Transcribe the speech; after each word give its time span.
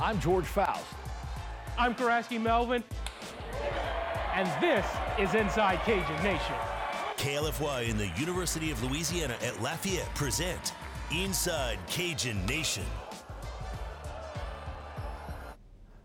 I'm 0.00 0.20
George 0.20 0.44
Faust. 0.44 0.84
I'm 1.76 1.92
Karaski 1.92 2.40
Melvin, 2.40 2.84
and 4.32 4.48
this 4.62 4.86
is 5.18 5.34
Inside 5.34 5.80
Cajun 5.80 6.22
Nation. 6.22 6.54
KLFY 7.16 7.90
and 7.90 7.98
the 7.98 8.06
University 8.16 8.70
of 8.70 8.80
Louisiana 8.84 9.34
at 9.42 9.60
Lafayette 9.60 10.14
present 10.14 10.72
Inside 11.10 11.80
Cajun 11.88 12.46
Nation. 12.46 12.84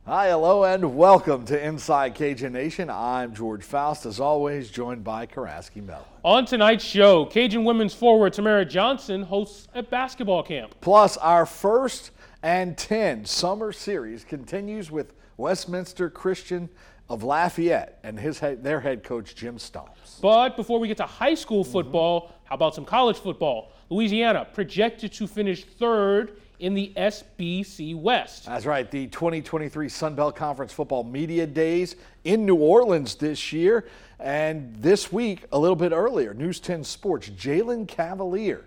Hi, 0.07 0.29
hello, 0.29 0.64
and 0.64 0.97
welcome 0.97 1.46
to 1.46 1.64
Inside 1.64 2.15
Cajun 2.15 2.51
Nation. 2.51 2.89
I'm 2.89 3.36
George 3.36 3.64
Faust, 3.64 4.07
as 4.07 4.19
always, 4.19 4.71
joined 4.71 5.04
by 5.04 5.28
Karaski 5.28 5.86
Melvin. 5.86 6.07
On 6.23 6.46
tonight's 6.47 6.83
show, 6.83 7.25
Cajun 7.28 7.64
women's 7.64 7.93
forward 7.93 8.33
Tamera 8.33 8.68
Johnson 8.68 9.21
hosts 9.21 9.68
a 9.75 9.83
basketball 9.83 10.41
camp. 10.41 10.73
Plus, 10.82 11.15
our 11.18 11.46
first 11.46 12.10
and 12.43 12.78
10 12.78 13.24
summer 13.24 13.71
series 13.71 14.25
continues 14.25 14.92
with 14.92 15.14
Westminster 15.38 16.10
Christian 16.10 16.70
of 17.10 17.24
Lafayette 17.24 18.00
and 18.04 18.20
his 18.20 18.38
head, 18.38 18.64
their 18.64 18.82
head 18.82 19.04
coach, 19.04 19.34
Jim 19.34 19.57
Stomps. 19.57 20.21
But 20.21 20.57
before 20.57 20.79
we 20.79 20.89
get 20.89 20.98
to 20.98 21.06
high 21.06 21.36
school 21.36 21.64
football, 21.64 22.21
mm-hmm. 22.21 22.34
how 22.43 22.56
about 22.56 22.75
some 22.75 22.86
college 22.86 23.18
football? 23.18 23.71
Louisiana 23.89 24.46
projected 24.54 25.14
to 25.14 25.28
finish 25.28 25.64
third 25.64 26.37
in 26.60 26.74
the 26.74 26.92
SBC 26.98 27.96
West. 27.96 28.46
That's 28.46 28.65
right. 28.65 28.89
The 28.89 29.07
2023 29.07 29.89
Sun 29.89 30.15
Belt 30.15 30.36
Conference 30.36 30.71
Football 30.73 31.04
Media 31.06 31.48
Days 31.48 31.96
in 32.25 32.45
New 32.45 32.56
Orleans 32.56 33.16
this 33.16 33.53
year. 33.53 33.88
And 34.20 34.75
this 34.78 35.12
week, 35.12 35.45
a 35.52 35.59
little 35.59 35.75
bit 35.75 35.92
earlier, 35.92 36.34
News 36.34 36.59
10 36.59 36.84
Sports, 36.84 37.30
Jalen 37.30 37.88
Cavalier 37.88 38.66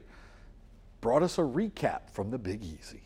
brought 1.00 1.22
us 1.22 1.38
a 1.38 1.42
recap 1.42 2.10
from 2.10 2.30
the 2.30 2.38
Big 2.38 2.62
Easy. 2.62 3.05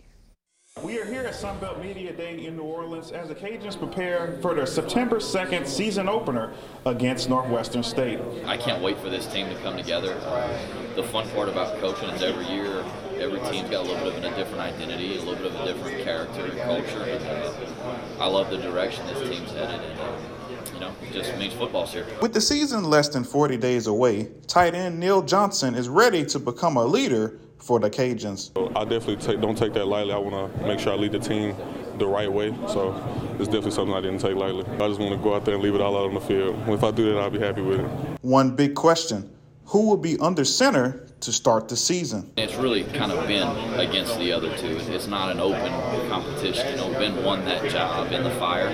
We 0.83 0.99
are 0.99 1.05
here 1.05 1.23
at 1.23 1.35
Sun 1.35 1.59
Belt 1.59 1.83
Media 1.83 2.13
Day 2.13 2.47
in 2.47 2.57
New 2.57 2.63
Orleans 2.63 3.11
as 3.11 3.29
the 3.29 3.35
Cajuns 3.35 3.77
prepare 3.77 4.39
for 4.41 4.55
their 4.55 4.67
September 4.67 5.17
2nd 5.19 5.67
season 5.67 6.09
opener 6.09 6.55
against 6.87 7.29
Northwestern 7.29 7.83
State. 7.83 8.21
I 8.47 8.57
can't 8.57 8.81
wait 8.81 8.97
for 8.99 9.11
this 9.11 9.27
team 9.27 9.49
to 9.49 9.57
come 9.63 9.77
together. 9.77 10.15
The 10.95 11.03
fun 11.03 11.29
part 11.31 11.49
about 11.49 11.79
coaching 11.81 12.09
is 12.11 12.23
every 12.23 12.47
year, 12.47 12.85
every 13.19 13.41
team's 13.51 13.69
got 13.69 13.85
a 13.85 13.89
little 13.91 14.11
bit 14.11 14.25
of 14.25 14.33
a 14.33 14.37
different 14.37 14.61
identity, 14.61 15.17
a 15.17 15.23
little 15.23 15.35
bit 15.35 15.53
of 15.53 15.61
a 15.61 15.65
different 15.67 16.05
character 16.05 16.47
and 16.47 16.59
culture. 16.61 17.03
And, 17.03 17.27
uh, 17.27 18.23
I 18.23 18.27
love 18.29 18.49
the 18.49 18.59
direction 18.59 19.05
this 19.09 19.29
team's 19.29 19.51
headed 19.51 19.85
in. 19.91 19.99
Uh, 19.99 20.19
you 20.73 20.81
know, 20.81 20.93
it 21.03 21.13
just 21.13 21.37
means 21.37 21.53
football's 21.53 21.93
here. 21.93 22.07
With 22.23 22.33
the 22.33 22.41
season 22.41 22.85
less 22.85 23.09
than 23.09 23.25
40 23.25 23.57
days 23.59 23.89
away, 23.89 24.29
tight 24.47 24.75
end 24.75 24.99
Neal 25.01 25.21
Johnson 25.21 25.75
is 25.75 25.89
ready 25.89 26.25
to 26.27 26.39
become 26.39 26.77
a 26.77 26.85
leader 26.85 27.39
for 27.61 27.79
the 27.79 27.91
Cajuns. 27.91 28.51
I 28.77 28.85
definitely 28.85 29.17
take, 29.17 29.41
don't 29.41 29.57
take 29.57 29.73
that 29.75 29.87
lightly. 29.87 30.13
I 30.13 30.19
want 30.19 30.55
to 30.55 30.67
make 30.67 30.81
sure 30.81 30.93
I 30.93 30.97
lead 30.97 31.13
the 31.13 31.19
team 31.19 31.57
the 31.99 32.07
right 32.07 32.33
way. 32.33 32.55
So 32.69 32.95
it's 33.39 33.47
definitely 33.47 33.73
something 33.73 33.95
I 33.95 34.01
didn't 34.01 34.21
take 34.21 34.35
lightly. 34.35 34.65
I 34.65 34.89
just 34.89 35.01
want 35.01 35.13
to 35.13 35.19
go 35.23 35.35
out 35.35 35.45
there 35.45 35.55
and 35.55 35.63
leave 35.63 35.75
it 35.75 35.81
all 35.81 35.97
out 35.97 36.09
on 36.09 36.15
the 36.15 36.21
field. 36.21 36.57
If 36.69 36.83
I 36.83 36.91
do 36.91 37.13
that, 37.13 37.21
I'll 37.21 37.31
be 37.31 37.39
happy 37.39 37.63
with 37.63 37.81
it. 37.81 37.87
One 38.23 38.57
big 38.57 38.75
question 38.75 39.31
who 39.67 39.89
will 39.89 39.97
be 39.97 40.19
under 40.19 40.45
center 40.45 41.07
to 41.21 41.33
start 41.33 41.69
the 41.69 41.77
season? 41.77 42.33
It's 42.37 42.57
really 42.57 42.83
kind 42.83 43.13
of 43.13 43.29
been 43.29 43.47
against 43.79 44.19
the 44.19 44.33
other 44.33 44.57
two. 44.57 44.79
It's 44.89 45.07
not 45.07 45.31
an 45.31 45.39
open 45.39 45.71
competition. 46.09 46.71
You 46.71 46.77
know, 46.77 46.93
Ben 46.99 47.23
won 47.23 47.45
that 47.45 47.71
job 47.71 48.11
in 48.11 48.25
the 48.25 48.31
fire. 48.33 48.69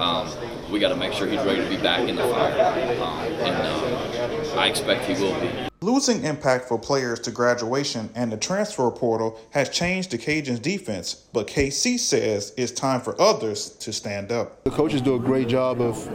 Um, 0.00 0.28
we 0.72 0.80
got 0.80 0.88
to 0.88 0.96
make 0.96 1.12
sure 1.12 1.28
he's 1.28 1.44
ready 1.44 1.62
to 1.62 1.68
be 1.68 1.76
back 1.76 2.08
in 2.08 2.16
the 2.16 2.22
fire, 2.22 2.52
um, 3.00 3.18
and 3.20 3.56
uh, 3.56 4.58
I 4.58 4.66
expect 4.66 5.04
he 5.04 5.22
will 5.22 5.38
be. 5.40 5.69
Losing 5.82 6.20
impactful 6.20 6.82
players 6.82 7.18
to 7.20 7.30
graduation 7.30 8.10
and 8.14 8.30
the 8.30 8.36
transfer 8.36 8.90
portal 8.90 9.40
has 9.52 9.70
changed 9.70 10.10
the 10.10 10.18
Cajuns' 10.18 10.60
defense, 10.60 11.14
but 11.32 11.46
KC 11.46 11.98
says 11.98 12.52
it's 12.58 12.70
time 12.70 13.00
for 13.00 13.18
others 13.18 13.70
to 13.78 13.90
stand 13.90 14.30
up. 14.30 14.62
The 14.64 14.70
coaches 14.70 15.00
do 15.00 15.14
a 15.14 15.18
great 15.18 15.48
job 15.48 15.80
of 15.80 16.06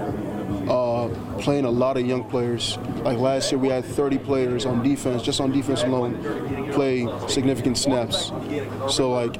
uh, 0.69 1.07
playing 1.39 1.65
a 1.65 1.71
lot 1.71 1.97
of 1.97 2.05
young 2.05 2.29
players. 2.29 2.77
Like 2.97 3.17
last 3.17 3.51
year, 3.51 3.57
we 3.57 3.69
had 3.69 3.83
30 3.83 4.19
players 4.19 4.67
on 4.67 4.83
defense, 4.83 5.23
just 5.23 5.41
on 5.41 5.51
defense 5.51 5.81
alone, 5.81 6.71
play 6.71 7.07
significant 7.27 7.79
snaps. 7.79 8.31
So 8.87 9.13
like 9.13 9.35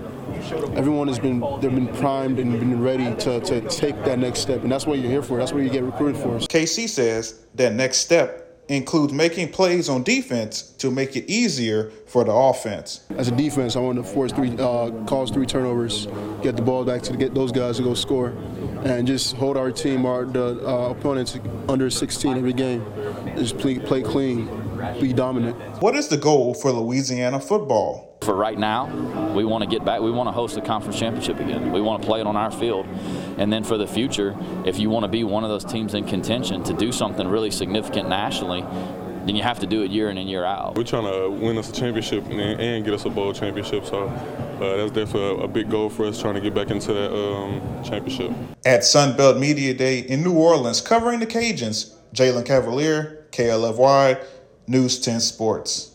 everyone 0.76 1.08
has 1.08 1.20
been 1.20 1.40
they've 1.62 1.70
been 1.70 1.94
primed 1.98 2.40
and 2.40 2.60
been 2.60 2.82
ready 2.82 3.14
to, 3.26 3.42
to 3.42 3.62
take 3.70 3.96
that 4.06 4.18
next 4.18 4.40
step, 4.40 4.64
and 4.64 4.72
that's 4.72 4.88
what 4.88 4.98
you're 4.98 5.12
here 5.12 5.22
for. 5.22 5.38
That's 5.38 5.54
what 5.54 5.62
you 5.62 5.70
get 5.70 5.84
recruited 5.84 6.20
for. 6.20 6.40
KC 6.40 6.90
says 6.90 7.46
that 7.54 7.74
next 7.74 7.98
step 7.98 8.45
includes 8.68 9.14
making 9.14 9.52
plays 9.52 9.90
on 9.90 10.04
defense 10.04 10.62
to 10.80 10.90
make 10.90 11.16
it 11.16 11.30
easier 11.30 11.92
for 12.08 12.24
the 12.24 12.32
offense. 12.32 13.06
As 13.12 13.28
a 13.28 13.32
defense, 13.32 13.76
I 13.76 13.80
want 13.80 13.98
to 13.98 14.04
force 14.04 14.32
three, 14.32 14.52
uh, 14.58 14.92
cause 15.06 15.30
three 15.32 15.46
turnovers, 15.46 16.08
get 16.42 16.56
the 16.56 16.62
ball 16.62 16.84
back 16.84 17.02
to 17.04 17.18
get 17.18 17.34
those 17.34 17.52
guys 17.52 17.78
to 17.78 17.84
go 17.84 17.94
score, 17.94 18.30
and 18.84 19.06
just 19.06 19.36
hold 19.36 19.58
our 19.58 19.72
team, 19.72 20.06
our 20.06 20.26
the 20.26 20.68
uh, 20.68 20.90
opponents 20.90 21.38
under 21.70 21.90
16 21.90 22.38
every 22.38 22.54
game. 22.54 22.86
Just 23.36 23.58
play, 23.58 23.80
play 23.80 24.02
clean, 24.02 24.48
be 25.00 25.14
dominant. 25.14 25.56
What 25.82 25.96
is 25.96 26.08
the 26.08 26.18
goal 26.18 26.54
for 26.54 26.72
Louisiana 26.72 27.40
football? 27.40 28.15
For 28.22 28.36
right 28.36 28.58
now, 28.58 29.34
we 29.34 29.46
want 29.46 29.64
to 29.64 29.70
get 29.70 29.86
back. 29.86 30.02
We 30.02 30.12
want 30.12 30.28
to 30.28 30.32
host 30.32 30.56
the 30.56 30.62
conference 30.62 30.98
championship 30.98 31.40
again. 31.40 31.72
We 31.72 31.82
want 31.82 32.02
to 32.02 32.08
play 32.08 32.22
it 32.22 32.28
on 32.28 32.36
our 32.36 32.50
field. 32.50 32.88
And 33.38 33.54
then 33.54 33.64
for 33.64 33.78
the 33.78 33.86
future, 33.86 34.36
if 34.66 34.80
you 34.80 34.90
want 34.90 35.04
to 35.04 35.08
be 35.08 35.24
one 35.24 35.44
of 35.44 35.50
those 35.50 35.66
teams 35.66 35.94
in 35.94 36.06
contention 36.06 36.64
to 36.64 36.74
do 36.74 36.92
something 36.92 37.28
really 37.28 37.52
significant 37.52 38.10
nationally, 38.10 38.66
then 39.26 39.36
you 39.36 39.44
have 39.44 39.60
to 39.60 39.68
do 39.68 39.82
it 39.82 39.92
year 39.92 40.10
in 40.10 40.18
and 40.18 40.30
year 40.30 40.46
out. 40.46 40.76
We're 40.76 40.84
trying 40.84 41.12
to 41.12 41.30
win 41.30 41.58
us 41.58 41.70
a 41.70 41.74
championship 41.74 42.26
and, 42.26 42.40
and 42.40 42.86
get 42.86 42.94
us 42.94 43.06
a 43.06 43.10
bowl 43.10 43.34
championship. 43.34 43.86
So 43.86 44.08
uh, 44.08 44.60
that's 44.60 44.92
definitely 44.92 45.42
a, 45.42 45.46
a, 45.46 45.48
big 45.48 45.70
goal 45.70 45.90
for 45.90 46.06
us, 46.06 46.22
trying 46.22 46.36
to 46.36 46.42
get 46.42 46.54
back 46.54 46.70
into 46.70 46.94
that 46.94 47.12
um, 47.12 47.84
championship. 47.84 48.32
At 48.66 48.84
Sun 48.84 49.18
Belt 49.18 49.38
Media 49.38 49.74
Day 49.74 50.00
in 50.00 50.24
New 50.24 50.34
Orleans, 50.34 50.80
covering 50.80 51.20
the 51.20 51.28
Cajuns, 51.28 51.96
Jalen 52.14 52.46
Cavalier, 52.46 53.26
KLFY, 53.32 54.24
News 54.68 55.00
10 55.00 55.20
Sports. 55.20 55.95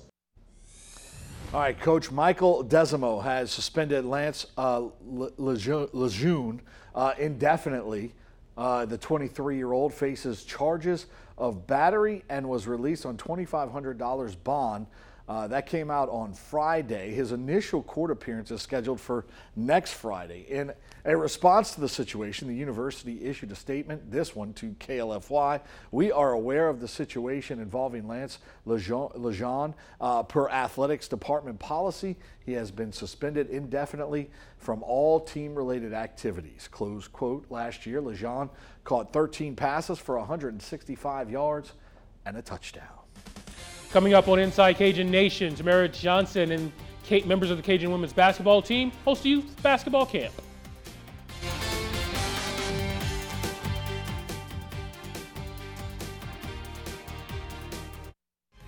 All 1.53 1.59
right, 1.59 1.77
Coach 1.77 2.13
Michael 2.13 2.63
Desormeaux 2.63 3.25
has 3.25 3.51
suspended 3.51 4.05
Lance 4.05 4.47
uh, 4.57 4.83
LeGendre 5.05 6.61
uh, 6.95 7.15
indefinitely. 7.19 8.15
Uh, 8.57 8.85
the 8.85 8.97
23 8.97 9.57
year 9.57 9.73
old 9.73 9.93
faces 9.93 10.45
charges 10.45 11.07
of 11.37 11.67
battery 11.67 12.23
and 12.29 12.49
was 12.49 12.69
released 12.69 13.05
on 13.05 13.17
$2,500 13.17 14.37
bond 14.45 14.87
uh, 15.31 15.47
that 15.47 15.65
came 15.65 15.93
out 15.93 16.09
on 16.09 16.35
Friday. 16.35 17.13
His 17.13 17.31
initial 17.31 17.85
court 17.85 18.11
appearance 18.11 18.51
is 18.51 18.63
scheduled 18.63 19.01
for 19.01 19.27
next 19.55 19.93
Friday. 19.93 20.45
In 20.49 20.73
a 21.05 21.17
response 21.17 21.73
to 21.75 21.81
the 21.81 21.89
situation, 21.89 22.49
the 22.49 22.55
university 22.57 23.25
issued 23.25 23.53
a 23.53 23.55
statement, 23.55 24.11
this 24.11 24.35
one 24.35 24.53
to 24.55 24.75
KLFY. 24.81 25.61
We 25.93 26.11
are 26.11 26.33
aware 26.33 26.69
of 26.69 26.81
the 26.81 26.89
situation 26.89 27.61
involving 27.61 28.09
Lance 28.09 28.41
LeGendre. 28.67 29.75
Uh, 30.01 30.25
per 30.25 30.49
athletics 30.49 31.07
department 31.07 31.61
policy, 31.61 32.17
he 32.45 32.55
has 32.55 32.73
been 32.73 32.93
suspended 32.93 33.51
indefinitely 33.51 34.31
from 34.59 34.83
all 34.83 35.21
team 35.21 35.55
related 35.55 35.93
activities. 35.93 36.69
Close 36.73 37.07
quote. 37.07 37.47
Last 37.51 37.87
year, 37.87 38.03
LeGendre 38.03 38.51
caught 38.83 39.13
13 39.13 39.55
passes 39.55 40.01
for 40.01 40.19
165 40.19 41.31
yards 41.31 41.71
and 42.27 42.37
a 42.37 42.43
touchdown. 42.43 43.00
Coming 43.93 44.15
up 44.15 44.29
on 44.29 44.39
Inside 44.39 44.75
Cajun 44.75 45.11
Nation, 45.11 45.53
Tamera 45.55 45.93
Johnson 45.93 46.53
and 46.53 46.71
Kate, 47.03 47.27
members 47.27 47.51
of 47.51 47.57
the 47.57 47.63
Cajun 47.63 47.91
women's 47.91 48.13
basketball 48.13 48.63
team 48.63 48.93
host 49.05 49.25
a 49.25 49.29
youth 49.29 49.61
basketball 49.63 50.07
camp. 50.07 50.33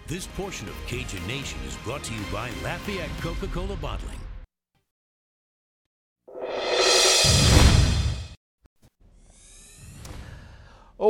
This 0.09 0.27
portion 0.27 0.69
of 0.69 0.75
Cajun 0.89 1.25
Nation 1.29 1.59
is 1.69 1.77
brought 1.77 2.03
to 2.03 2.13
you 2.13 2.21
by 2.33 2.51
Lafayette 2.65 3.09
Coca-Cola 3.21 3.77
Bottling. 3.77 4.22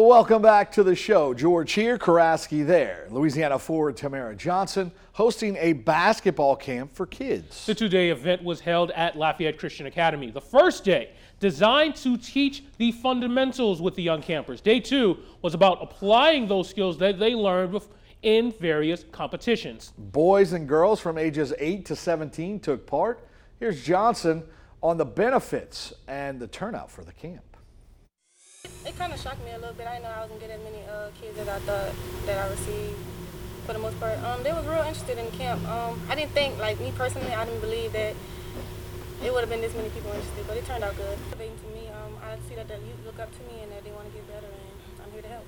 Welcome 0.04 0.42
back 0.42 0.72
to 0.72 0.82
the 0.82 0.96
show. 0.96 1.32
George 1.32 1.74
here, 1.74 1.96
Karaski 1.96 2.66
there. 2.66 3.06
Louisiana 3.08 3.56
forward 3.56 3.96
Tamera 3.96 4.36
Johnson 4.36 4.90
hosting 5.12 5.56
a 5.60 5.74
basketball 5.74 6.56
camp 6.56 6.92
for 6.92 7.06
kids. 7.06 7.66
The 7.66 7.74
two-day 7.76 8.10
event 8.10 8.42
was 8.42 8.58
held 8.58 8.90
at 8.90 9.16
Lafayette 9.16 9.58
Christian 9.58 9.86
Academy. 9.86 10.32
The 10.32 10.40
first 10.40 10.82
day, 10.82 11.12
designed 11.38 11.94
to 11.96 12.16
teach 12.16 12.64
the 12.78 12.90
fundamentals 12.90 13.80
with 13.80 13.94
the 13.94 14.02
young 14.02 14.20
campers. 14.20 14.60
Day 14.60 14.80
two 14.80 15.18
was 15.40 15.54
about 15.54 15.78
applying 15.80 16.48
those 16.48 16.68
skills 16.68 16.98
that 16.98 17.20
they 17.20 17.36
learned 17.36 17.80
in 18.22 18.50
various 18.50 19.04
competitions. 19.12 19.92
Boys 19.96 20.52
and 20.52 20.68
girls 20.68 20.98
from 20.98 21.16
ages 21.16 21.54
8 21.60 21.86
to 21.86 21.94
17 21.94 22.58
took 22.58 22.88
part. 22.88 23.28
Here's 23.60 23.84
Johnson 23.84 24.42
on 24.82 24.96
the 24.96 25.06
benefits 25.06 25.92
and 26.08 26.40
the 26.40 26.48
turnout 26.48 26.90
for 26.90 27.04
the 27.04 27.12
camp. 27.12 27.51
It 28.84 28.98
kind 28.98 29.12
of 29.12 29.20
shocked 29.20 29.44
me 29.44 29.52
a 29.52 29.58
little 29.58 29.74
bit. 29.74 29.86
I 29.86 29.92
didn't 29.92 30.04
know 30.04 30.10
I 30.10 30.20
was 30.22 30.28
gonna 30.28 30.40
get 30.40 30.50
as 30.50 30.60
many 30.64 30.82
uh, 30.90 31.10
kids 31.20 31.38
as 31.38 31.46
I 31.46 31.58
thought 31.60 31.92
that 32.26 32.38
I 32.38 32.50
received 32.50 32.98
for 33.64 33.72
the 33.72 33.78
most 33.78 33.98
part. 34.00 34.18
Um, 34.24 34.42
they 34.42 34.52
was 34.52 34.66
real 34.66 34.82
interested 34.82 35.18
in 35.18 35.30
camp. 35.32 35.66
Um, 35.68 36.00
I 36.08 36.16
didn't 36.16 36.32
think, 36.32 36.58
like 36.58 36.80
me 36.80 36.92
personally, 36.96 37.32
I 37.32 37.44
didn't 37.44 37.60
believe 37.60 37.92
that 37.92 38.16
it 39.24 39.32
would 39.32 39.40
have 39.40 39.48
been 39.48 39.60
this 39.60 39.74
many 39.74 39.88
people 39.90 40.10
interested, 40.10 40.44
but 40.48 40.56
it 40.56 40.66
turned 40.66 40.82
out 40.82 40.96
good. 40.96 41.16
To 41.30 41.38
me, 41.38 41.88
um, 41.94 42.16
I 42.24 42.36
see 42.48 42.56
that 42.56 42.66
the 42.66 42.74
youth 42.74 43.06
look 43.06 43.20
up 43.20 43.30
to 43.30 43.38
me 43.54 43.62
and 43.62 43.70
that 43.70 43.84
they 43.84 43.92
want 43.92 44.08
to 44.08 44.12
get 44.12 44.26
better, 44.26 44.46
and 44.46 45.00
I'm 45.04 45.12
here 45.12 45.22
to 45.22 45.28
help. 45.28 45.44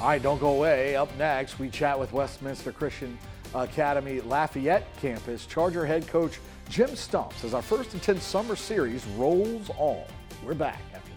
All 0.00 0.08
right, 0.08 0.22
don't 0.22 0.40
go 0.40 0.54
away. 0.54 0.94
Up 0.94 1.16
next, 1.16 1.58
we 1.58 1.68
chat 1.68 1.98
with 1.98 2.12
Westminster 2.12 2.70
Christian 2.70 3.18
Academy 3.54 4.20
Lafayette 4.20 4.86
campus 5.00 5.46
Charger 5.46 5.84
head 5.84 6.06
coach 6.06 6.38
Jim 6.68 6.90
Stomps 6.90 7.44
as 7.44 7.54
our 7.54 7.62
first 7.62 7.94
intense 7.94 8.22
summer 8.22 8.54
series 8.54 9.04
rolls 9.16 9.70
on. 9.78 10.04
We're 10.44 10.52
back 10.52 10.80
after. 10.94 11.10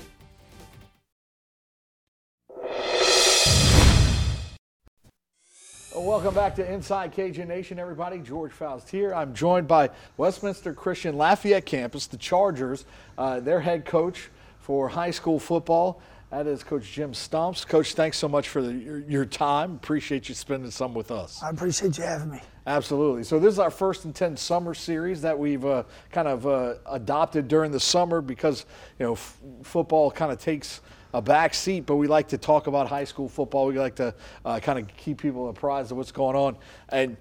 Welcome 5.94 6.34
back 6.34 6.56
to 6.56 6.72
Inside 6.72 7.12
Cajun 7.12 7.50
Nation, 7.50 7.78
everybody. 7.78 8.20
George 8.20 8.54
Faust 8.54 8.90
here. 8.90 9.14
I'm 9.14 9.34
joined 9.34 9.68
by 9.68 9.90
Westminster 10.16 10.74
Christian 10.74 11.18
Lafayette 11.18 11.66
campus, 11.66 12.08
the 12.08 12.16
Chargers, 12.16 12.86
uh, 13.18 13.42
their 13.42 13.60
head 13.60 13.84
coach 13.84 14.30
for 14.62 14.88
high 14.88 15.12
school 15.12 15.40
football. 15.40 16.02
That 16.30 16.46
is 16.46 16.62
Coach 16.62 16.92
Jim 16.92 17.14
Stomps. 17.14 17.66
Coach, 17.66 17.94
thanks 17.94 18.18
so 18.18 18.28
much 18.28 18.50
for 18.50 18.62
the, 18.62 18.74
your, 18.74 19.00
your 19.00 19.26
time. 19.26 19.76
Appreciate 19.76 20.28
you 20.28 20.36
spending 20.36 20.70
some 20.72 20.94
with 20.94 21.10
us. 21.10 21.42
I 21.42 21.50
appreciate 21.50 21.98
you 21.98 22.04
having 22.04 22.32
me. 22.32 22.42
Absolutely. 22.66 23.24
So 23.24 23.40
this 23.40 23.54
is 23.54 23.60
our 23.60 23.72
first 23.72 24.04
and 24.04 24.14
ten 24.14 24.36
summer 24.36 24.74
series 24.74 25.22
that 25.22 25.40
we've 25.40 25.66
uh, 25.66 25.84
kind 26.12 26.28
of 26.28 26.46
uh, 26.46 26.76
adopted 26.86 27.48
during 27.48 27.72
the 27.72 27.80
summer 27.80 28.20
because 28.20 28.66
you 29.00 29.06
know 29.06 29.14
f- 29.14 29.40
football 29.64 30.12
kind 30.12 30.34
of 30.34 30.38
takes 30.38 30.82
a 31.14 31.22
back 31.22 31.54
seat, 31.54 31.86
but 31.86 31.96
we 31.96 32.08
like 32.08 32.28
to 32.28 32.38
talk 32.38 32.68
about 32.68 32.90
high 32.90 33.06
school 33.06 33.30
football. 33.30 33.68
We 33.68 33.80
like 33.80 33.96
to 33.96 34.14
uh, 34.44 34.60
kind 34.60 34.80
of 34.80 34.88
keep 34.98 35.22
people 35.22 35.48
apprised 35.48 35.92
of 35.92 35.98
what's 35.98 36.12
going 36.12 36.36
on. 36.36 36.58
And 36.90 37.16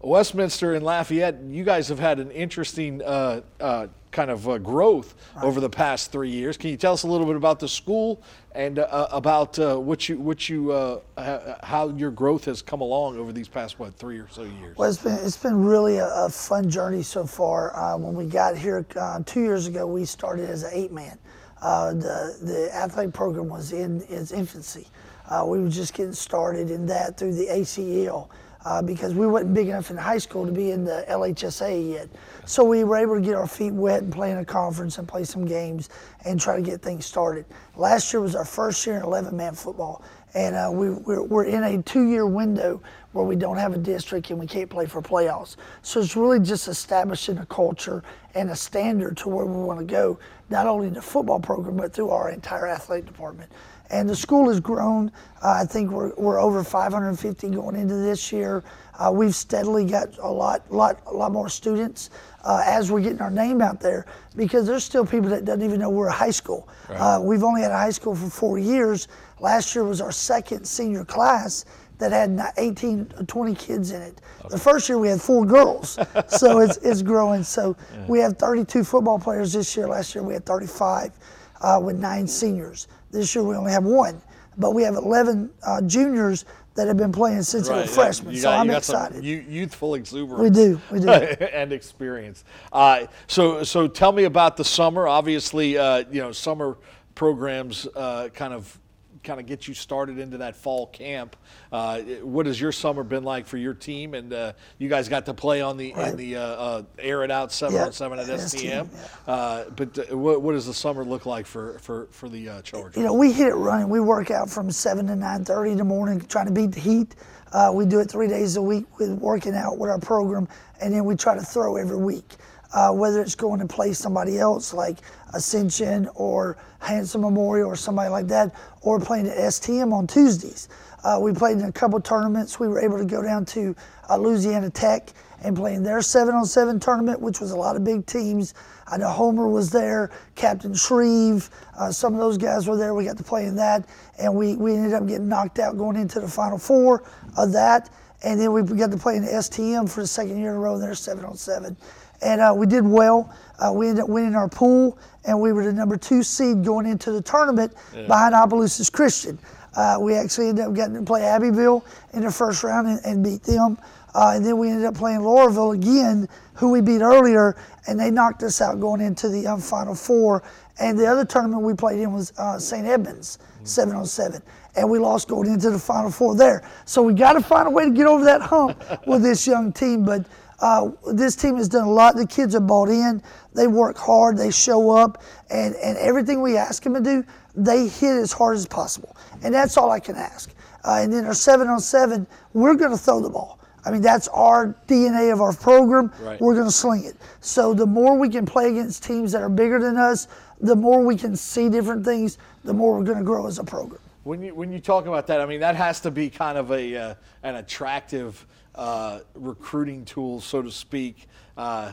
Westminster 0.00 0.74
and 0.74 0.84
Lafayette, 0.84 1.40
you 1.42 1.62
guys 1.62 1.88
have 1.88 2.00
had 2.00 2.18
an 2.18 2.32
interesting 2.32 3.02
uh, 3.02 3.42
uh, 3.60 3.86
kind 4.10 4.30
of 4.30 4.48
uh, 4.48 4.58
growth 4.58 5.14
over 5.42 5.60
the 5.60 5.70
past 5.70 6.12
three 6.12 6.30
years. 6.30 6.56
Can 6.56 6.70
you 6.70 6.76
tell 6.76 6.92
us 6.92 7.02
a 7.02 7.06
little 7.06 7.26
bit 7.26 7.36
about 7.36 7.58
the 7.60 7.68
school 7.68 8.22
and 8.52 8.78
uh, 8.78 9.08
about 9.10 9.58
uh, 9.58 9.76
what 9.76 10.08
you 10.08 10.18
what 10.18 10.48
you 10.48 10.72
uh, 10.72 11.00
ha- 11.16 11.58
how 11.62 11.90
your 11.90 12.10
growth 12.10 12.44
has 12.46 12.62
come 12.62 12.80
along 12.80 13.18
over 13.18 13.32
these 13.32 13.48
past 13.48 13.78
what 13.78 13.94
three 13.94 14.18
or 14.18 14.28
so 14.30 14.42
years? 14.42 14.76
Well, 14.76 14.88
it's 14.88 15.02
been 15.02 15.18
it's 15.22 15.36
been 15.36 15.64
really 15.64 15.98
a, 15.98 16.08
a 16.08 16.28
fun 16.28 16.68
journey 16.68 17.02
so 17.02 17.24
far. 17.26 17.76
Uh, 17.76 17.96
when 17.96 18.14
we 18.14 18.26
got 18.26 18.56
here 18.56 18.84
uh, 18.96 19.20
two 19.24 19.42
years 19.42 19.66
ago, 19.66 19.86
we 19.86 20.04
started 20.04 20.48
as 20.48 20.62
an 20.62 20.70
eight 20.72 20.92
man. 20.92 21.18
Uh, 21.60 21.92
the 21.94 22.38
the 22.42 22.74
athletic 22.74 23.12
program 23.12 23.48
was 23.48 23.72
in 23.72 24.02
its 24.08 24.32
infancy. 24.32 24.86
Uh, 25.28 25.44
we 25.46 25.60
were 25.60 25.68
just 25.68 25.92
getting 25.92 26.12
started 26.12 26.70
in 26.70 26.86
that 26.86 27.16
through 27.18 27.34
the 27.34 27.46
ACL. 27.46 28.28
Uh, 28.64 28.82
because 28.82 29.14
we 29.14 29.26
weren't 29.26 29.54
big 29.54 29.68
enough 29.68 29.90
in 29.90 29.96
high 29.96 30.18
school 30.18 30.44
to 30.44 30.50
be 30.50 30.72
in 30.72 30.84
the 30.84 31.04
LHSA 31.08 31.92
yet. 31.92 32.08
So 32.44 32.64
we 32.64 32.82
were 32.82 32.96
able 32.96 33.14
to 33.14 33.20
get 33.20 33.36
our 33.36 33.46
feet 33.46 33.72
wet 33.72 34.02
and 34.02 34.12
play 34.12 34.32
in 34.32 34.38
a 34.38 34.44
conference 34.44 34.98
and 34.98 35.06
play 35.06 35.22
some 35.22 35.46
games 35.46 35.88
and 36.24 36.40
try 36.40 36.56
to 36.56 36.62
get 36.62 36.82
things 36.82 37.06
started. 37.06 37.46
Last 37.76 38.12
year 38.12 38.20
was 38.20 38.34
our 38.34 38.44
first 38.44 38.84
year 38.84 38.96
in 38.96 39.02
11 39.04 39.36
man 39.36 39.54
football. 39.54 40.02
And 40.34 40.56
uh, 40.56 40.70
we, 40.72 40.90
we're, 40.90 41.22
we're 41.22 41.44
in 41.44 41.62
a 41.62 41.82
two 41.82 42.08
year 42.08 42.26
window 42.26 42.82
where 43.12 43.24
we 43.24 43.36
don't 43.36 43.56
have 43.56 43.74
a 43.74 43.78
district 43.78 44.30
and 44.30 44.38
we 44.38 44.46
can't 44.46 44.68
play 44.68 44.86
for 44.86 45.00
playoffs. 45.00 45.56
So 45.82 46.00
it's 46.00 46.16
really 46.16 46.40
just 46.40 46.68
establishing 46.68 47.38
a 47.38 47.46
culture 47.46 48.02
and 48.34 48.50
a 48.50 48.56
standard 48.56 49.16
to 49.18 49.28
where 49.28 49.46
we 49.46 49.62
want 49.62 49.78
to 49.80 49.84
go, 49.84 50.18
not 50.50 50.66
only 50.66 50.88
in 50.88 50.94
the 50.94 51.02
football 51.02 51.40
program, 51.40 51.76
but 51.76 51.92
through 51.92 52.10
our 52.10 52.30
entire 52.30 52.68
athletic 52.68 53.06
department. 53.06 53.50
And 53.90 54.08
the 54.08 54.16
school 54.16 54.48
has 54.48 54.60
grown. 54.60 55.10
Uh, 55.42 55.60
I 55.62 55.64
think 55.64 55.90
we're, 55.90 56.12
we're 56.16 56.38
over 56.38 56.62
550 56.62 57.48
going 57.48 57.74
into 57.74 57.94
this 57.94 58.30
year. 58.30 58.62
Uh, 58.98 59.10
we've 59.10 59.34
steadily 59.34 59.86
got 59.86 60.18
a 60.18 60.30
lot, 60.30 60.70
lot, 60.70 61.00
a 61.06 61.12
lot 61.12 61.32
more 61.32 61.48
students 61.48 62.10
uh, 62.44 62.62
as 62.66 62.92
we're 62.92 63.00
getting 63.00 63.20
our 63.20 63.30
name 63.30 63.62
out 63.62 63.80
there 63.80 64.04
because 64.36 64.66
there's 64.66 64.84
still 64.84 65.06
people 65.06 65.30
that 65.30 65.46
don't 65.46 65.62
even 65.62 65.80
know 65.80 65.88
we're 65.88 66.08
a 66.08 66.12
high 66.12 66.30
school. 66.30 66.68
Uh, 66.90 67.18
we've 67.22 67.42
only 67.42 67.62
had 67.62 67.70
a 67.70 67.76
high 67.76 67.90
school 67.90 68.14
for 68.14 68.28
four 68.28 68.58
years. 68.58 69.08
Last 69.40 69.74
year 69.74 69.84
was 69.84 70.00
our 70.00 70.12
second 70.12 70.66
senior 70.66 71.04
class 71.04 71.64
that 71.98 72.12
had 72.12 72.30
ni- 72.30 72.42
18, 72.56 73.06
20 73.26 73.54
kids 73.54 73.90
in 73.90 74.02
it. 74.02 74.20
The 74.48 74.58
first 74.58 74.88
year 74.88 74.98
we 74.98 75.08
had 75.08 75.20
four 75.20 75.44
girls, 75.44 75.98
so 76.28 76.58
it's, 76.60 76.76
it's 76.78 77.02
growing. 77.02 77.42
So 77.42 77.76
we 78.06 78.20
have 78.20 78.38
32 78.38 78.84
football 78.84 79.18
players 79.18 79.52
this 79.52 79.76
year. 79.76 79.88
Last 79.88 80.14
year 80.14 80.24
we 80.24 80.34
had 80.34 80.46
35 80.46 81.12
uh, 81.60 81.80
with 81.82 81.96
nine 81.96 82.26
seniors. 82.26 82.88
This 83.10 83.34
year 83.34 83.44
we 83.44 83.56
only 83.56 83.72
have 83.72 83.84
one, 83.84 84.22
but 84.56 84.74
we 84.74 84.82
have 84.82 84.94
11 84.94 85.50
uh, 85.62 85.82
juniors 85.82 86.44
that 86.74 86.86
have 86.86 86.96
been 86.96 87.10
playing 87.10 87.42
since 87.42 87.68
they 87.68 87.74
were 87.74 87.86
freshmen. 87.86 88.36
So 88.36 88.50
I'm 88.50 88.70
excited. 88.70 89.24
Youthful 89.24 89.96
exuberance. 89.96 90.40
We 90.40 90.50
do, 90.50 90.80
we 90.92 91.00
do. 91.00 91.08
and 91.52 91.72
experience. 91.72 92.44
Uh, 92.72 93.06
so, 93.26 93.64
so 93.64 93.88
tell 93.88 94.12
me 94.12 94.24
about 94.24 94.56
the 94.56 94.64
summer. 94.64 95.08
Obviously, 95.08 95.76
uh, 95.76 96.04
you 96.10 96.20
know, 96.20 96.30
summer 96.30 96.76
programs 97.16 97.88
uh, 97.96 98.28
kind 98.32 98.54
of 98.54 98.78
kind 99.22 99.40
of 99.40 99.46
get 99.46 99.68
you 99.68 99.74
started 99.74 100.18
into 100.18 100.38
that 100.38 100.56
fall 100.56 100.86
camp. 100.86 101.36
Uh, 101.70 102.00
what 102.22 102.46
has 102.46 102.60
your 102.60 102.72
summer 102.72 103.02
been 103.02 103.24
like 103.24 103.46
for 103.46 103.56
your 103.56 103.74
team? 103.74 104.14
And 104.14 104.32
uh, 104.32 104.52
you 104.78 104.88
guys 104.88 105.08
got 105.08 105.26
to 105.26 105.34
play 105.34 105.60
on 105.60 105.76
the 105.76 105.92
in 105.92 106.16
the 106.16 106.36
uh, 106.36 106.40
uh, 106.40 106.82
air 106.98 107.24
it 107.24 107.30
out 107.30 107.52
seven 107.52 107.76
Yeah, 107.76 107.86
on 107.86 107.92
seven 107.92 108.18
at 108.18 108.26
STM, 108.26 108.86
STM. 108.86 109.10
Uh, 109.26 109.64
but 109.70 109.98
uh, 109.98 110.16
what, 110.16 110.42
what 110.42 110.52
does 110.52 110.66
the 110.66 110.74
summer 110.74 111.04
look 111.04 111.26
like 111.26 111.46
for 111.46 111.78
for 111.80 112.08
for 112.10 112.28
the 112.28 112.48
uh, 112.48 112.62
Chargers? 112.62 112.96
you 112.96 113.02
know, 113.02 113.14
we 113.14 113.32
hit 113.32 113.48
it 113.48 113.54
running. 113.54 113.88
We 113.88 114.00
work 114.00 114.30
out 114.30 114.48
from 114.50 114.70
seven 114.70 115.06
to 115.08 115.16
nine 115.16 115.44
thirty 115.44 115.72
in 115.72 115.78
the 115.78 115.84
morning, 115.84 116.20
trying 116.20 116.46
to 116.46 116.52
beat 116.52 116.72
the 116.72 116.80
heat. 116.80 117.14
Uh, 117.52 117.70
we 117.74 117.86
do 117.86 117.98
it 118.00 118.10
three 118.10 118.28
days 118.28 118.56
a 118.56 118.62
week 118.62 118.98
with 118.98 119.10
working 119.12 119.54
out 119.54 119.78
with 119.78 119.90
our 119.90 119.98
program, 119.98 120.46
and 120.80 120.92
then 120.92 121.04
we 121.04 121.16
try 121.16 121.34
to 121.34 121.42
throw 121.42 121.76
every 121.76 121.96
week. 121.96 122.34
Uh, 122.72 122.92
whether 122.92 123.22
it's 123.22 123.34
going 123.34 123.58
to 123.60 123.66
play 123.66 123.92
somebody 123.92 124.38
else 124.38 124.74
like 124.74 124.98
Ascension 125.32 126.08
or 126.14 126.58
Hanson 126.80 127.20
Memorial 127.20 127.68
or 127.68 127.76
somebody 127.76 128.10
like 128.10 128.28
that, 128.28 128.54
or 128.82 129.00
playing 129.00 129.26
at 129.26 129.36
STM 129.36 129.92
on 129.92 130.06
Tuesdays. 130.06 130.68
Uh, 131.04 131.18
we 131.20 131.32
played 131.32 131.58
in 131.58 131.64
a 131.64 131.72
couple 131.72 132.00
tournaments. 132.00 132.58
We 132.58 132.68
were 132.68 132.80
able 132.80 132.98
to 132.98 133.04
go 133.04 133.22
down 133.22 133.44
to 133.46 133.74
uh, 134.10 134.16
Louisiana 134.16 134.70
Tech 134.70 135.12
and 135.42 135.56
play 135.56 135.74
in 135.74 135.82
their 135.82 136.02
seven 136.02 136.34
on 136.34 136.44
seven 136.44 136.80
tournament, 136.80 137.20
which 137.20 137.40
was 137.40 137.52
a 137.52 137.56
lot 137.56 137.76
of 137.76 137.84
big 137.84 138.06
teams. 138.06 138.54
I 138.88 138.96
know 138.96 139.08
Homer 139.08 139.48
was 139.48 139.70
there, 139.70 140.10
Captain 140.34 140.74
Shreve, 140.74 141.50
uh, 141.78 141.92
some 141.92 142.14
of 142.14 142.20
those 142.20 142.38
guys 142.38 142.66
were 142.66 142.76
there. 142.76 142.94
We 142.94 143.04
got 143.04 143.18
to 143.18 143.24
play 143.24 143.46
in 143.46 143.54
that, 143.56 143.88
and 144.18 144.34
we, 144.34 144.56
we 144.56 144.74
ended 144.74 144.94
up 144.94 145.06
getting 145.06 145.28
knocked 145.28 145.58
out 145.58 145.78
going 145.78 145.96
into 145.96 146.20
the 146.20 146.28
final 146.28 146.58
four 146.58 147.04
of 147.36 147.52
that. 147.52 147.90
And 148.24 148.40
then 148.40 148.52
we 148.52 148.62
got 148.62 148.90
to 148.90 148.96
play 148.96 149.16
in 149.16 149.24
the 149.24 149.30
STM 149.30 149.88
for 149.88 150.00
the 150.00 150.06
second 150.06 150.38
year 150.38 150.50
in 150.50 150.56
a 150.56 150.58
row 150.58 150.74
in 150.74 150.80
their 150.80 150.96
seven 150.96 151.24
on 151.24 151.36
seven. 151.36 151.76
And 152.22 152.40
uh, 152.40 152.52
we 152.56 152.66
did 152.66 152.84
well. 152.86 153.34
Uh, 153.58 153.72
we 153.72 153.88
ended 153.88 154.04
up 154.04 154.10
winning 154.10 154.34
our 154.34 154.48
pool, 154.48 154.98
and 155.24 155.40
we 155.40 155.52
were 155.52 155.64
the 155.64 155.72
number 155.72 155.96
two 155.96 156.22
seed 156.22 156.64
going 156.64 156.86
into 156.86 157.10
the 157.10 157.22
tournament 157.22 157.74
behind 158.06 158.34
Opelousas 158.34 158.90
Christian. 158.90 159.38
Uh, 159.74 159.96
we 160.00 160.14
actually 160.14 160.48
ended 160.48 160.64
up 160.64 160.74
getting 160.74 160.94
to 160.94 161.02
play 161.02 161.22
Abbeville 161.24 161.84
in 162.12 162.22
the 162.22 162.30
first 162.30 162.64
round 162.64 162.88
and, 162.88 163.00
and 163.04 163.24
beat 163.24 163.42
them. 163.42 163.78
Uh, 164.14 164.32
and 164.34 164.44
then 164.44 164.58
we 164.58 164.70
ended 164.70 164.86
up 164.86 164.94
playing 164.94 165.20
Loreauville 165.20 165.74
again, 165.74 166.28
who 166.54 166.70
we 166.70 166.80
beat 166.80 167.02
earlier, 167.02 167.56
and 167.86 168.00
they 168.00 168.10
knocked 168.10 168.42
us 168.42 168.60
out 168.60 168.80
going 168.80 169.00
into 169.00 169.28
the 169.28 169.46
um, 169.46 169.60
Final 169.60 169.94
Four. 169.94 170.42
And 170.80 170.98
the 170.98 171.06
other 171.06 171.24
tournament 171.24 171.62
we 171.62 171.74
played 171.74 172.00
in 172.00 172.12
was 172.12 172.32
uh, 172.38 172.58
St. 172.58 172.86
Edmunds, 172.86 173.38
on 173.78 174.06
seven, 174.06 174.42
and 174.76 174.88
we 174.88 174.98
lost 174.98 175.28
going 175.28 175.48
into 175.48 175.70
the 175.70 175.78
Final 175.78 176.10
Four 176.10 176.36
there. 176.36 176.68
So 176.84 177.02
we 177.02 177.14
got 177.14 177.34
to 177.34 177.40
find 177.40 177.68
a 177.68 177.70
way 177.70 177.84
to 177.84 177.90
get 177.90 178.06
over 178.06 178.24
that 178.24 178.40
hump 178.40 178.82
with 179.06 179.22
this 179.22 179.46
young 179.46 179.72
team. 179.72 180.04
But 180.04 180.26
uh, 180.60 180.90
this 181.12 181.36
team 181.36 181.56
has 181.56 181.68
done 181.68 181.86
a 181.86 181.90
lot. 181.90 182.16
The 182.16 182.26
kids 182.26 182.54
are 182.54 182.60
bought 182.60 182.88
in. 182.88 183.22
They 183.54 183.66
work 183.66 183.96
hard. 183.96 184.36
They 184.36 184.50
show 184.50 184.90
up, 184.90 185.22
and 185.50 185.74
and 185.76 185.96
everything 185.98 186.42
we 186.42 186.56
ask 186.56 186.82
them 186.82 186.94
to 186.94 187.00
do, 187.00 187.24
they 187.54 187.88
hit 187.88 188.16
as 188.16 188.32
hard 188.32 188.56
as 188.56 188.66
possible. 188.66 189.16
And 189.42 189.54
that's 189.54 189.76
all 189.76 189.90
I 189.90 190.00
can 190.00 190.16
ask. 190.16 190.52
Uh, 190.84 191.00
and 191.02 191.12
then 191.12 191.24
our 191.26 191.34
seven 191.34 191.68
on 191.68 191.80
seven, 191.80 192.26
we're 192.54 192.74
going 192.74 192.90
to 192.92 192.98
throw 192.98 193.20
the 193.20 193.30
ball. 193.30 193.58
I 193.84 193.90
mean, 193.90 194.02
that's 194.02 194.28
our 194.28 194.74
DNA 194.86 195.32
of 195.32 195.40
our 195.40 195.52
program. 195.52 196.12
Right. 196.20 196.40
We're 196.40 196.54
going 196.54 196.66
to 196.66 196.72
sling 196.72 197.04
it. 197.04 197.16
So 197.40 197.72
the 197.72 197.86
more 197.86 198.18
we 198.18 198.28
can 198.28 198.44
play 198.44 198.70
against 198.70 199.04
teams 199.04 199.32
that 199.32 199.42
are 199.42 199.48
bigger 199.48 199.78
than 199.78 199.96
us, 199.96 200.28
the 200.60 200.76
more 200.76 201.04
we 201.04 201.16
can 201.16 201.36
see 201.36 201.68
different 201.68 202.04
things, 202.04 202.38
the 202.64 202.74
more 202.74 202.98
we're 202.98 203.04
going 203.04 203.18
to 203.18 203.24
grow 203.24 203.46
as 203.46 203.58
a 203.58 203.64
program. 203.64 204.00
When 204.24 204.42
you 204.42 204.54
when 204.54 204.70
you 204.72 204.78
talk 204.78 205.06
about 205.06 205.26
that, 205.28 205.40
I 205.40 205.46
mean 205.46 205.60
that 205.60 205.74
has 205.74 206.00
to 206.00 206.10
be 206.10 206.28
kind 206.28 206.58
of 206.58 206.70
a 206.70 206.96
uh, 206.96 207.14
an 207.44 207.54
attractive 207.54 208.46
uh, 208.78 209.20
recruiting 209.34 210.04
tools, 210.04 210.44
so 210.44 210.62
to 210.62 210.70
speak. 210.70 211.26
Uh, 211.56 211.92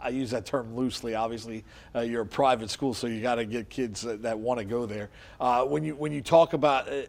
I 0.00 0.10
use 0.10 0.30
that 0.30 0.46
term 0.46 0.76
loosely. 0.76 1.14
Obviously, 1.16 1.64
uh, 1.94 2.00
you're 2.00 2.22
a 2.22 2.26
private 2.26 2.70
school, 2.70 2.94
so 2.94 3.06
you 3.08 3.20
got 3.20 3.36
to 3.36 3.44
get 3.44 3.68
kids 3.68 4.02
that, 4.02 4.22
that 4.22 4.38
want 4.38 4.58
to 4.58 4.64
go 4.64 4.86
there. 4.86 5.08
Uh, 5.40 5.64
when 5.64 5.82
you 5.82 5.96
when 5.96 6.12
you 6.12 6.20
talk 6.20 6.52
about 6.52 6.88
uh, 6.88 7.00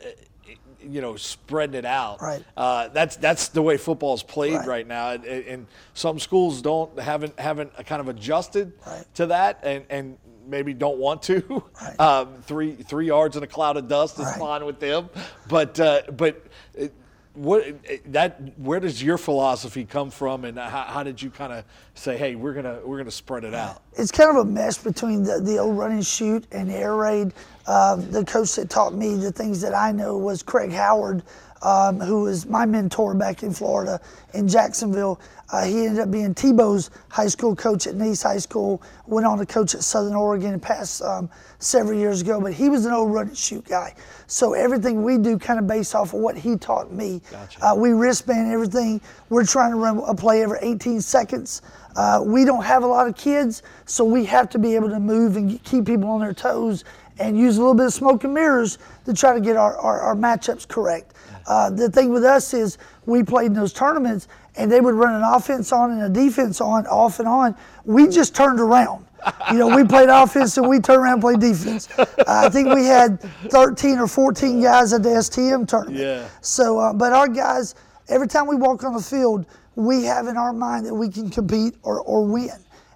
you 0.82 1.02
know 1.02 1.16
spreading 1.18 1.76
it 1.76 1.86
out, 1.86 2.22
Right. 2.22 2.44
Uh, 2.58 2.88
that's 2.88 3.18
that's 3.18 3.50
the 3.50 3.62
way 3.62 3.78
football 3.78 4.16
is 4.16 4.24
played 4.24 4.54
Right. 4.56 4.68
right, 4.68 4.88
now, 4.88 5.12
and, 5.12 5.24
and 5.26 5.68
some 5.94 6.18
schools 6.18 6.62
don't 6.64 6.98
haven't 7.00 7.38
haven't 7.40 7.74
kind 7.86 8.00
of 8.00 8.08
adjusted 8.08 8.72
Right. 8.88 9.06
to 9.16 9.28
that, 9.28 9.60
and 9.62 9.86
and 9.90 10.18
maybe 10.48 10.74
don't 10.74 10.98
want 10.98 11.22
to. 11.24 11.64
Right. 11.82 11.96
Um, 12.00 12.42
three 12.44 12.74
three 12.74 13.06
yards 13.08 13.36
in 13.38 13.44
a 13.44 13.48
cloud 13.48 13.76
of 13.78 13.88
dust 13.88 14.18
is 14.20 14.36
fine 14.38 14.66
with 14.66 14.80
them, 14.80 15.10
but 15.50 15.80
uh, 15.80 16.02
but. 16.14 16.42
It, 16.74 16.94
what 17.40 17.64
that 18.08 18.58
where 18.58 18.82
does 18.82 19.02
your 19.02 19.18
philosophy 19.18 19.86
come 19.86 20.12
from, 20.12 20.44
and 20.44 20.60
how, 20.60 20.84
how 20.84 21.04
did 21.04 21.22
you 21.22 21.30
kind 21.30 21.54
of 21.54 21.64
say, 21.94 22.18
hey, 22.18 22.36
we're 22.36 22.54
gonna 22.54 22.82
we're 22.84 22.98
gonna 22.98 23.10
spread 23.10 23.46
it 23.46 23.54
out? 23.54 23.82
It's 23.94 24.12
kind 24.12 24.30
of 24.30 24.36
a 24.36 24.46
mesh 24.46 24.78
between 24.78 25.24
the, 25.24 25.40
the 25.40 25.58
old 25.58 25.78
run 25.78 25.92
and 25.92 26.06
shoot 26.06 26.46
and 26.52 26.70
air 26.70 26.96
raid. 26.96 27.34
Uh, 27.66 27.96
the 27.96 28.26
coach 28.26 28.56
that 28.56 28.70
taught 28.70 28.94
me 28.94 29.16
the 29.16 29.32
things 29.32 29.62
that 29.62 29.74
I 29.74 29.94
know 29.94 30.18
was 30.18 30.44
Craig 30.44 30.72
Howard, 30.72 31.24
um, 31.62 32.00
who 32.00 32.24
was 32.24 32.46
my 32.46 32.66
mentor 32.66 33.14
back 33.14 33.44
in 33.44 33.54
Florida 33.54 34.00
in 34.34 34.48
Jacksonville. 34.48 35.20
Uh, 35.52 35.66
he 35.66 35.86
ended 35.86 36.00
up 36.00 36.12
being 36.12 36.34
Tebow's 36.34 36.92
high 37.10 37.28
school 37.28 37.56
coach 37.56 37.88
at 37.88 37.96
Nease 37.96 38.22
High 38.22 38.38
School, 38.38 38.82
went 39.08 39.26
on 39.26 39.40
to 39.40 39.46
coach 39.46 39.74
at 39.74 39.84
Southern 39.84 40.14
Oregon 40.14 40.54
and 40.54 40.62
passed 40.62 41.02
um, 41.02 41.30
several 41.58 41.98
years 41.98 42.22
ago, 42.22 42.40
but 42.40 42.54
he 42.54 42.70
was 42.70 42.86
an 42.86 42.94
old 42.94 43.12
run 43.12 43.30
and 43.30 43.38
shoot 43.38 43.66
guy. 43.66 43.96
So 44.28 44.54
everything 44.54 45.04
we 45.04 45.18
do 45.18 45.40
kind 45.40 45.58
of 45.58 45.66
based 45.66 45.96
off 45.96 46.14
of 46.14 46.20
what 46.20 46.38
he 46.38 46.56
taught 46.56 46.92
me. 46.92 47.22
Gotcha. 47.32 47.66
Uh, 47.66 47.76
we 47.76 47.92
wristband 47.92 48.52
everything. 48.52 49.02
We're 49.30 49.46
trying 49.46 49.72
to 49.72 49.78
run 49.78 49.98
a 50.06 50.14
play 50.14 50.44
every 50.44 50.60
18 50.62 51.02
seconds. 51.02 51.64
Uh, 51.96 52.22
we 52.24 52.46
don't 52.46 52.64
have 52.64 52.84
a 52.84 52.88
lot 52.88 53.08
of 53.08 53.16
kids, 53.16 53.64
so 53.86 54.06
we 54.06 54.24
have 54.26 54.50
to 54.52 54.60
be 54.60 54.76
able 54.76 54.90
to 54.90 55.00
move 55.00 55.36
and 55.36 55.62
keep 55.64 55.86
people 55.86 56.10
on 56.10 56.20
their 56.20 56.34
toes 56.34 56.84
and 57.20 57.38
use 57.38 57.58
a 57.58 57.60
little 57.60 57.76
bit 57.76 57.88
of 57.88 57.94
smoke 57.94 58.24
and 58.24 58.34
mirrors 58.34 58.78
to 59.06 59.14
try 59.14 59.34
to 59.34 59.42
get 59.42 59.56
our, 59.58 59.78
our, 59.78 60.00
our 60.02 60.16
matchups 60.16 60.68
correct. 60.68 61.14
Uh, 61.48 61.70
the 61.70 61.90
thing 61.90 62.12
with 62.12 62.24
us 62.24 62.54
is 62.54 62.78
we 63.06 63.24
played 63.24 63.48
in 63.48 63.54
those 63.54 63.74
tournaments 63.74 64.28
and 64.56 64.72
they 64.72 64.82
would 64.82 64.96
run 64.96 65.16
an 65.16 65.24
offense 65.24 65.72
on 65.72 65.92
and 65.92 66.02
a 66.04 66.10
defense 66.10 66.62
on, 66.62 66.86
off 66.88 67.20
and 67.20 67.28
on. 67.28 67.56
We 67.86 68.08
just 68.08 68.36
turned 68.36 68.60
around. 68.60 69.06
You 69.52 69.58
know, 69.58 69.76
we 69.76 69.84
played 69.84 70.10
offense 70.10 70.58
and 70.58 70.70
we 70.70 70.80
turned 70.80 71.02
around 71.02 71.14
and 71.14 71.22
played 71.22 71.40
defense. 71.40 71.90
Uh, 71.98 72.06
I 72.28 72.50
think 72.50 72.74
we 72.74 72.86
had 72.86 73.20
13 73.50 73.98
or 73.98 74.08
14 74.08 74.62
guys 74.62 74.94
at 74.94 75.04
the 75.04 75.10
STM 75.10 75.68
tournament. 75.68 76.00
Yeah. 76.00 76.28
So, 76.42 76.80
uh, 76.80 76.94
but 76.94 77.12
our 77.12 77.28
guys, 77.28 77.76
every 78.08 78.28
time 78.28 78.48
we 78.48 78.56
walk 78.56 78.84
on 78.84 78.94
the 78.94 79.02
field, 79.02 79.46
we 79.76 80.04
have 80.04 80.28
in 80.28 80.38
our 80.38 80.54
mind 80.54 80.86
that 80.86 80.94
we 80.94 81.10
can 81.10 81.30
compete 81.30 81.76
or, 81.84 82.02
or 82.02 82.26
win. 82.26 82.52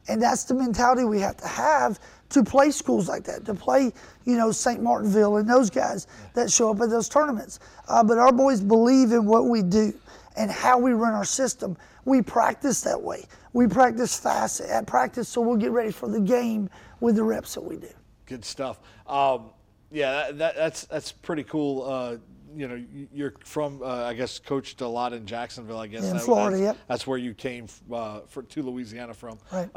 And 0.07 0.21
that's 0.21 0.43
the 0.43 0.53
mentality 0.53 1.05
we 1.05 1.19
have 1.21 1.37
to 1.37 1.47
have 1.47 1.99
to 2.33 2.43
play 2.43 2.71
schools 2.71 3.07
like 3.07 3.23
that, 3.23 3.45
to 3.45 3.53
play, 3.53 3.91
you 4.25 4.35
know, 4.37 4.51
St. 4.51 4.81
Martinville 4.81 5.39
and 5.39 5.49
those 5.49 5.69
guys 5.69 6.07
that 6.33 6.51
show 6.51 6.71
up 6.71 6.81
at 6.81 6.89
those 6.89 7.07
tournaments. 7.07 7.59
Uh, 7.87 8.03
but 8.03 8.17
our 8.17 8.31
boys 8.31 8.59
believe 8.61 9.11
in 9.11 9.25
what 9.25 9.45
we 9.45 9.61
do 9.61 9.93
and 10.35 10.49
how 10.51 10.77
we 10.79 10.93
run 10.93 11.13
our 11.13 11.25
system. 11.25 11.77
We 12.05 12.21
practice 12.21 12.81
that 12.81 13.01
way. 13.01 13.25
We 13.53 13.67
practice 13.67 14.19
fast 14.19 14.61
at 14.61 14.87
practice, 14.87 15.29
so 15.29 15.41
we'll 15.41 15.57
get 15.57 15.71
ready 15.71 15.91
for 15.91 16.09
the 16.09 16.19
game 16.19 16.69
with 16.99 17.15
the 17.15 17.23
reps 17.23 17.53
that 17.53 17.61
we 17.61 17.77
do. 17.77 17.89
Good 18.25 18.43
stuff. 18.43 18.79
Um, 19.07 19.51
yeah, 19.91 20.11
that, 20.11 20.37
that, 20.39 20.55
that's 20.55 20.85
that's 20.85 21.11
pretty 21.11 21.43
cool. 21.43 21.83
Uh, 21.83 22.17
you 22.55 22.67
know, 22.67 22.75
you- 22.75 23.07
you're 23.13 23.33
from, 23.45 23.81
uh, 23.83 24.05
I 24.05 24.13
guess, 24.15 24.39
coached 24.39 24.81
a 24.81 24.87
lot 24.87 25.13
in 25.13 25.25
Jacksonville. 25.27 25.77
I 25.77 25.87
guess 25.87 26.03
In 26.03 26.13
That- 26.13 26.23
Florida, 26.23 26.57
That's, 26.57 26.77
yep. 26.77 26.87
that's 26.87 27.05
where 27.07 27.17
you 27.19 27.33
came 27.35 27.67
uh, 27.91 28.21
for, 28.27 28.41
to 28.43 28.61
Louisiana 28.63 29.13
from. 29.13 29.37
Right. 29.51 29.69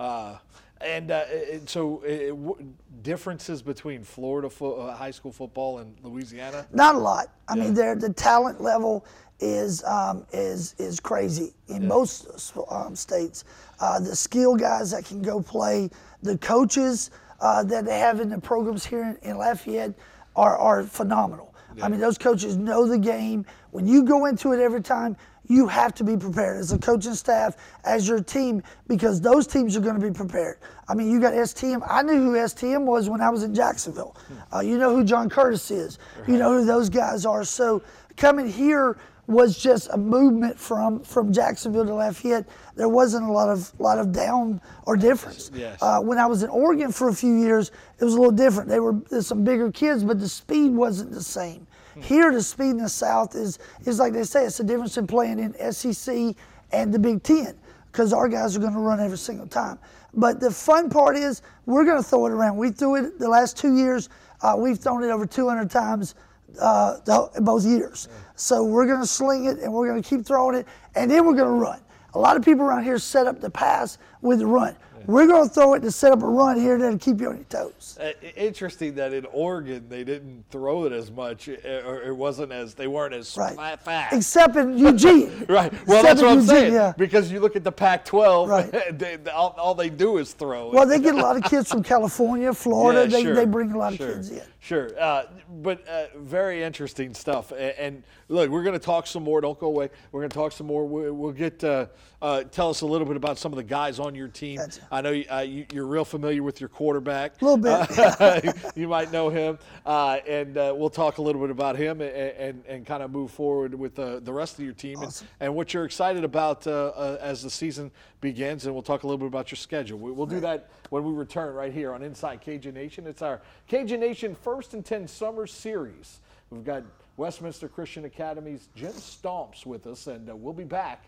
And 0.80 1.10
uh, 1.10 1.24
and 1.52 1.68
so, 1.68 2.02
uh, 2.04 2.28
w- 2.28 2.74
differences 3.02 3.62
between 3.62 4.04
Florida 4.04 4.50
fo- 4.50 4.74
uh, 4.74 4.94
high 4.94 5.10
school 5.10 5.32
football 5.32 5.78
and 5.78 5.96
Louisiana. 6.02 6.66
Not 6.72 6.94
a 6.94 6.98
lot. 6.98 7.32
I 7.48 7.56
Yeah. 7.56 7.62
mean, 7.64 7.74
the 7.74 8.12
talent 8.14 8.60
level 8.60 9.06
is 9.40 9.82
um, 9.84 10.26
is 10.32 10.74
is 10.78 11.00
crazy 11.00 11.54
in 11.68 11.88
most 11.88 12.52
um, 12.70 12.94
states. 12.94 13.44
Uh, 13.80 14.00
the 14.00 14.14
skill 14.14 14.54
guys 14.54 14.90
that 14.90 15.04
can 15.06 15.22
go 15.22 15.40
play, 15.40 15.88
the 16.22 16.36
coaches 16.38 17.10
uh, 17.40 17.62
that 17.64 17.86
they 17.86 17.98
have 17.98 18.20
in 18.20 18.28
the 18.28 18.38
programs 18.40 18.84
here 18.84 19.02
in, 19.22 19.30
in 19.30 19.38
Lafayette 19.38 19.94
are 20.34 20.58
are 20.58 20.82
phenomenal. 20.82 21.54
I 21.82 21.88
mean, 21.88 22.00
those 22.00 22.16
coaches 22.16 22.56
know 22.56 22.86
the 22.86 22.96
game. 22.98 23.44
When 23.70 23.86
you 23.86 24.02
go 24.02 24.24
into 24.24 24.52
it 24.54 24.60
every 24.60 24.80
time, 24.80 25.14
you 25.48 25.66
have 25.66 25.94
to 25.94 26.04
be 26.04 26.16
prepared 26.16 26.58
as 26.58 26.72
a 26.72 26.78
coaching 26.78 27.14
staff, 27.14 27.56
as 27.84 28.08
your 28.08 28.22
team, 28.22 28.62
because 28.88 29.20
those 29.20 29.46
teams 29.46 29.76
are 29.76 29.80
going 29.80 29.98
to 29.98 30.04
be 30.04 30.12
prepared. 30.12 30.58
I 30.88 30.94
mean, 30.94 31.10
you 31.10 31.20
got 31.20 31.32
STM. 31.32 31.86
I 31.88 32.02
knew 32.02 32.14
who 32.14 32.32
STM 32.32 32.84
was 32.84 33.08
when 33.08 33.20
I 33.20 33.30
was 33.30 33.42
in 33.42 33.54
Jacksonville. 33.54 34.16
Uh, 34.54 34.60
you 34.60 34.78
know 34.78 34.94
who 34.94 35.04
John 35.04 35.28
Curtis 35.28 35.70
is. 35.70 35.98
You 36.26 36.36
know 36.36 36.58
who 36.58 36.64
those 36.64 36.88
guys 36.88 37.26
are. 37.26 37.44
So 37.44 37.82
coming 38.16 38.48
here 38.48 38.98
was 39.26 39.58
just 39.58 39.88
a 39.90 39.96
movement 39.96 40.58
from 40.58 41.00
from 41.00 41.32
Jacksonville 41.32 41.84
to 41.84 41.94
Lafayette. 41.94 42.46
There 42.76 42.88
wasn't 42.88 43.28
a 43.28 43.32
lot 43.32 43.48
of 43.48 43.72
lot 43.80 43.98
of 43.98 44.12
down 44.12 44.60
or 44.84 44.96
difference. 44.96 45.50
Yes. 45.52 45.82
Uh, 45.82 46.00
when 46.00 46.18
I 46.18 46.26
was 46.26 46.42
in 46.42 46.50
Oregon 46.50 46.92
for 46.92 47.08
a 47.08 47.14
few 47.14 47.34
years, 47.34 47.72
it 47.98 48.04
was 48.04 48.14
a 48.14 48.16
little 48.16 48.32
different. 48.32 48.68
They 48.68 48.80
were 48.80 48.96
some 49.20 49.42
bigger 49.42 49.72
kids, 49.72 50.04
but 50.04 50.20
the 50.20 50.28
speed 50.28 50.72
wasn't 50.72 51.10
the 51.10 51.22
same. 51.22 51.66
Here, 52.00 52.32
the 52.32 52.42
speed 52.42 52.70
in 52.70 52.78
the 52.78 52.88
South 52.88 53.34
is 53.34 53.58
is 53.84 53.98
like 53.98 54.12
they 54.12 54.24
say, 54.24 54.44
it's 54.44 54.58
the 54.58 54.64
difference 54.64 54.96
in 54.98 55.06
playing 55.06 55.38
in 55.38 55.72
SEC 55.72 56.34
and 56.72 56.92
the 56.92 56.98
Big 56.98 57.22
Ten 57.22 57.56
because 57.90 58.12
our 58.12 58.28
guys 58.28 58.56
are 58.56 58.60
going 58.60 58.74
to 58.74 58.78
run 58.78 59.00
every 59.00 59.16
single 59.16 59.46
time. 59.46 59.78
But 60.12 60.40
the 60.40 60.50
fun 60.50 60.90
part 60.90 61.16
is 61.16 61.42
we're 61.64 61.84
going 61.84 62.02
to 62.02 62.06
throw 62.06 62.26
it 62.26 62.32
around. 62.32 62.56
We 62.56 62.70
threw 62.70 62.96
it 62.96 63.18
the 63.18 63.28
last 63.28 63.56
two 63.56 63.74
years. 63.76 64.08
Uh, 64.42 64.54
we've 64.58 64.78
thrown 64.78 65.02
it 65.02 65.08
over 65.08 65.26
200 65.26 65.70
times 65.70 66.14
uh, 66.60 66.98
both 67.40 67.64
years. 67.64 68.08
So 68.34 68.64
we're 68.64 68.86
going 68.86 69.00
to 69.00 69.06
sling 69.06 69.46
it 69.46 69.58
and 69.58 69.72
we're 69.72 69.88
going 69.88 70.02
to 70.02 70.08
keep 70.08 70.26
throwing 70.26 70.56
it, 70.56 70.66
and 70.94 71.10
then 71.10 71.24
we're 71.26 71.34
going 71.34 71.48
to 71.48 71.60
run. 71.60 71.80
A 72.14 72.18
lot 72.18 72.36
of 72.36 72.44
people 72.44 72.64
around 72.64 72.84
here 72.84 72.98
set 72.98 73.26
up 73.26 73.40
the 73.40 73.50
pass 73.50 73.98
with 74.22 74.38
the 74.38 74.46
run. 74.46 74.76
We're 75.06 75.26
going 75.26 75.48
to 75.48 75.54
throw 75.54 75.74
it 75.74 75.80
to 75.80 75.90
set 75.90 76.12
up 76.12 76.22
a 76.22 76.26
run 76.26 76.58
here 76.58 76.78
that'll 76.78 76.98
keep 76.98 77.20
you 77.20 77.28
on 77.30 77.36
your 77.36 77.44
toes. 77.44 77.98
Uh, 78.00 78.12
interesting 78.36 78.94
that 78.96 79.12
in 79.12 79.26
Oregon 79.32 79.86
they 79.88 80.04
didn't 80.04 80.44
throw 80.50 80.84
it 80.84 80.92
as 80.92 81.10
much, 81.10 81.48
uh, 81.48 81.52
or 81.86 82.02
it 82.02 82.14
wasn't 82.16 82.52
as 82.52 82.74
they 82.74 82.86
weren't 82.86 83.14
as 83.14 83.36
Right. 83.36 83.78
fast. 83.80 84.14
Except 84.14 84.56
in 84.56 84.76
Eugene. 84.86 85.46
Right. 85.48 85.72
Well, 85.86 86.00
Except 86.00 86.02
that's 86.02 86.22
what 86.22 86.30
I'm 86.30 86.38
Eugene, 86.38 86.48
saying. 86.48 86.72
Yeah. 86.72 86.92
Because 86.96 87.30
you 87.30 87.40
look 87.40 87.56
at 87.56 87.64
the 87.64 87.72
Pac-12, 87.72 88.48
Right. 88.48 88.98
they, 88.98 89.18
all, 89.30 89.54
all 89.58 89.74
they 89.74 89.90
do 89.90 90.18
is 90.18 90.32
throw. 90.32 90.70
Well, 90.70 90.86
they 90.86 90.98
get 91.00 91.14
a 91.14 91.18
lot 91.20 91.36
of 91.36 91.42
kids 91.50 91.70
from 91.70 91.82
California, 91.82 92.52
Florida. 92.52 93.02
Yeah, 93.02 93.06
they, 93.16 93.22
sure, 93.22 93.34
they 93.34 93.44
bring 93.46 93.72
a 93.72 93.78
lot 93.78 93.92
of 93.92 93.98
sure, 93.98 94.14
kids 94.14 94.30
in. 94.30 94.42
Sure, 94.66 94.90
uh, 95.00 95.26
but 95.62 95.86
uh, 95.86 96.06
very 96.16 96.60
interesting 96.64 97.14
stuff. 97.14 97.52
A- 97.52 97.80
And, 97.80 98.02
look, 98.28 98.50
we're 98.50 98.64
going 98.64 98.72
to 98.72 98.84
talk 98.84 99.06
some 99.06 99.22
more. 99.22 99.40
Don't 99.40 99.56
go 99.60 99.68
away. 99.68 99.90
We're 100.10 100.22
going 100.22 100.30
to 100.30 100.34
talk 100.34 100.50
some 100.50 100.66
more. 100.66 100.84
We'll, 100.84 101.12
we'll 101.12 101.30
get 101.30 101.62
uh, 101.62 101.86
uh, 102.20 102.42
tell 102.42 102.68
us 102.70 102.80
a 102.80 102.86
little 102.86 103.06
bit 103.06 103.16
about 103.16 103.38
some 103.38 103.52
of 103.52 103.58
the 103.58 103.62
guys 103.62 104.00
on 104.00 104.16
your 104.16 104.26
team. 104.26 104.56
Gotcha. 104.56 104.80
I 104.90 105.02
know 105.02 105.10
you, 105.12 105.24
uh, 105.30 105.38
you, 105.42 105.66
you're 105.72 105.86
real 105.86 106.04
familiar 106.04 106.42
with 106.42 106.60
your 106.60 106.68
quarterback. 106.68 107.40
A 107.40 107.44
little 107.44 107.58
bit. 107.58 107.96
Uh, 108.20 108.40
you 108.74 108.88
might 108.88 109.12
know 109.12 109.28
him, 109.28 109.56
uh, 109.84 110.18
and 110.26 110.58
uh, 110.58 110.74
we'll 110.76 110.90
talk 110.90 111.18
a 111.18 111.22
little 111.22 111.40
bit 111.40 111.50
about 111.50 111.76
him 111.76 112.00
and, 112.00 112.10
and, 112.10 112.64
and 112.66 112.86
kind 112.86 113.04
of 113.04 113.12
move 113.12 113.30
forward 113.30 113.72
with 113.72 113.96
uh, 114.00 114.18
the 114.18 114.32
rest 114.32 114.58
of 114.58 114.64
your 114.64 114.74
team 114.74 114.96
and, 114.98 115.06
Awesome. 115.06 115.28
and 115.38 115.54
what 115.54 115.74
you're 115.74 115.84
excited 115.84 116.24
about 116.24 116.66
uh, 116.66 116.86
uh, 116.88 117.18
as 117.20 117.40
the 117.44 117.50
season 117.50 117.92
begins. 118.26 118.66
And 118.66 118.74
we'll 118.74 118.82
talk 118.82 119.04
a 119.04 119.06
little 119.06 119.18
bit 119.18 119.28
about 119.28 119.52
your 119.52 119.56
schedule. 119.56 120.00
We, 120.00 120.10
we'll 120.10 120.26
do 120.26 120.40
that 120.40 120.68
when 120.90 121.04
we 121.04 121.12
return 121.12 121.54
right 121.54 121.72
here 121.72 121.92
on 121.92 122.02
Inside 122.02 122.40
Cajun 122.40 122.74
Nation. 122.74 123.06
It's 123.06 123.22
our 123.22 123.40
Cajun 123.68 124.00
Nation 124.00 124.34
First 124.34 124.74
and 124.74 124.84
10 124.84 125.06
Summer 125.06 125.46
Series. 125.46 126.18
We've 126.50 126.64
got 126.64 126.82
Westminster 127.16 127.68
Christian 127.68 128.04
Academy's 128.04 128.68
Jim 128.74 128.92
Stomps 128.94 129.64
with 129.64 129.86
us, 129.86 130.08
and 130.08 130.28
uh, 130.28 130.34
we'll 130.34 130.52
be 130.52 130.64
back 130.64 131.04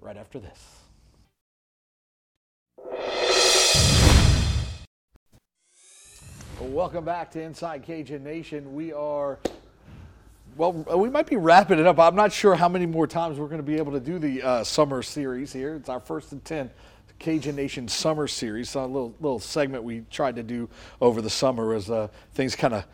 right 0.00 0.16
after 0.16 0.38
this. 0.38 0.78
Welcome 6.60 7.04
back 7.04 7.32
to 7.32 7.42
Inside 7.42 7.82
Cajun 7.82 8.22
Nation. 8.22 8.72
We 8.72 8.92
are, 8.92 9.40
well, 10.56 10.72
we 10.72 11.08
might 11.10 11.26
be 11.26 11.36
wrapping 11.36 11.78
it 11.78 11.86
up. 11.86 11.98
I'm 11.98 12.14
not 12.14 12.32
sure 12.32 12.54
how 12.54 12.68
many 12.68 12.86
more 12.86 13.06
times 13.06 13.38
we're 13.38 13.46
going 13.46 13.58
to 13.60 13.66
be 13.66 13.76
able 13.76 13.92
to 13.92 14.00
do 14.00 14.18
the 14.18 14.42
uh, 14.42 14.64
summer 14.64 15.02
series 15.02 15.52
here. 15.52 15.76
It's 15.76 15.88
our 15.88 16.00
first 16.00 16.32
and 16.32 16.44
10 16.44 16.70
Cajun 17.18 17.56
Nation 17.56 17.88
summer 17.88 18.26
series. 18.28 18.70
So 18.70 18.84
a 18.84 18.86
little, 18.86 19.14
little 19.20 19.38
segment 19.38 19.84
we 19.84 20.04
tried 20.10 20.36
to 20.36 20.42
do 20.42 20.68
over 21.00 21.22
the 21.22 21.30
summer 21.30 21.72
as 21.74 21.90
uh, 21.90 22.08
things 22.34 22.56
kind 22.56 22.74
of 22.74 22.84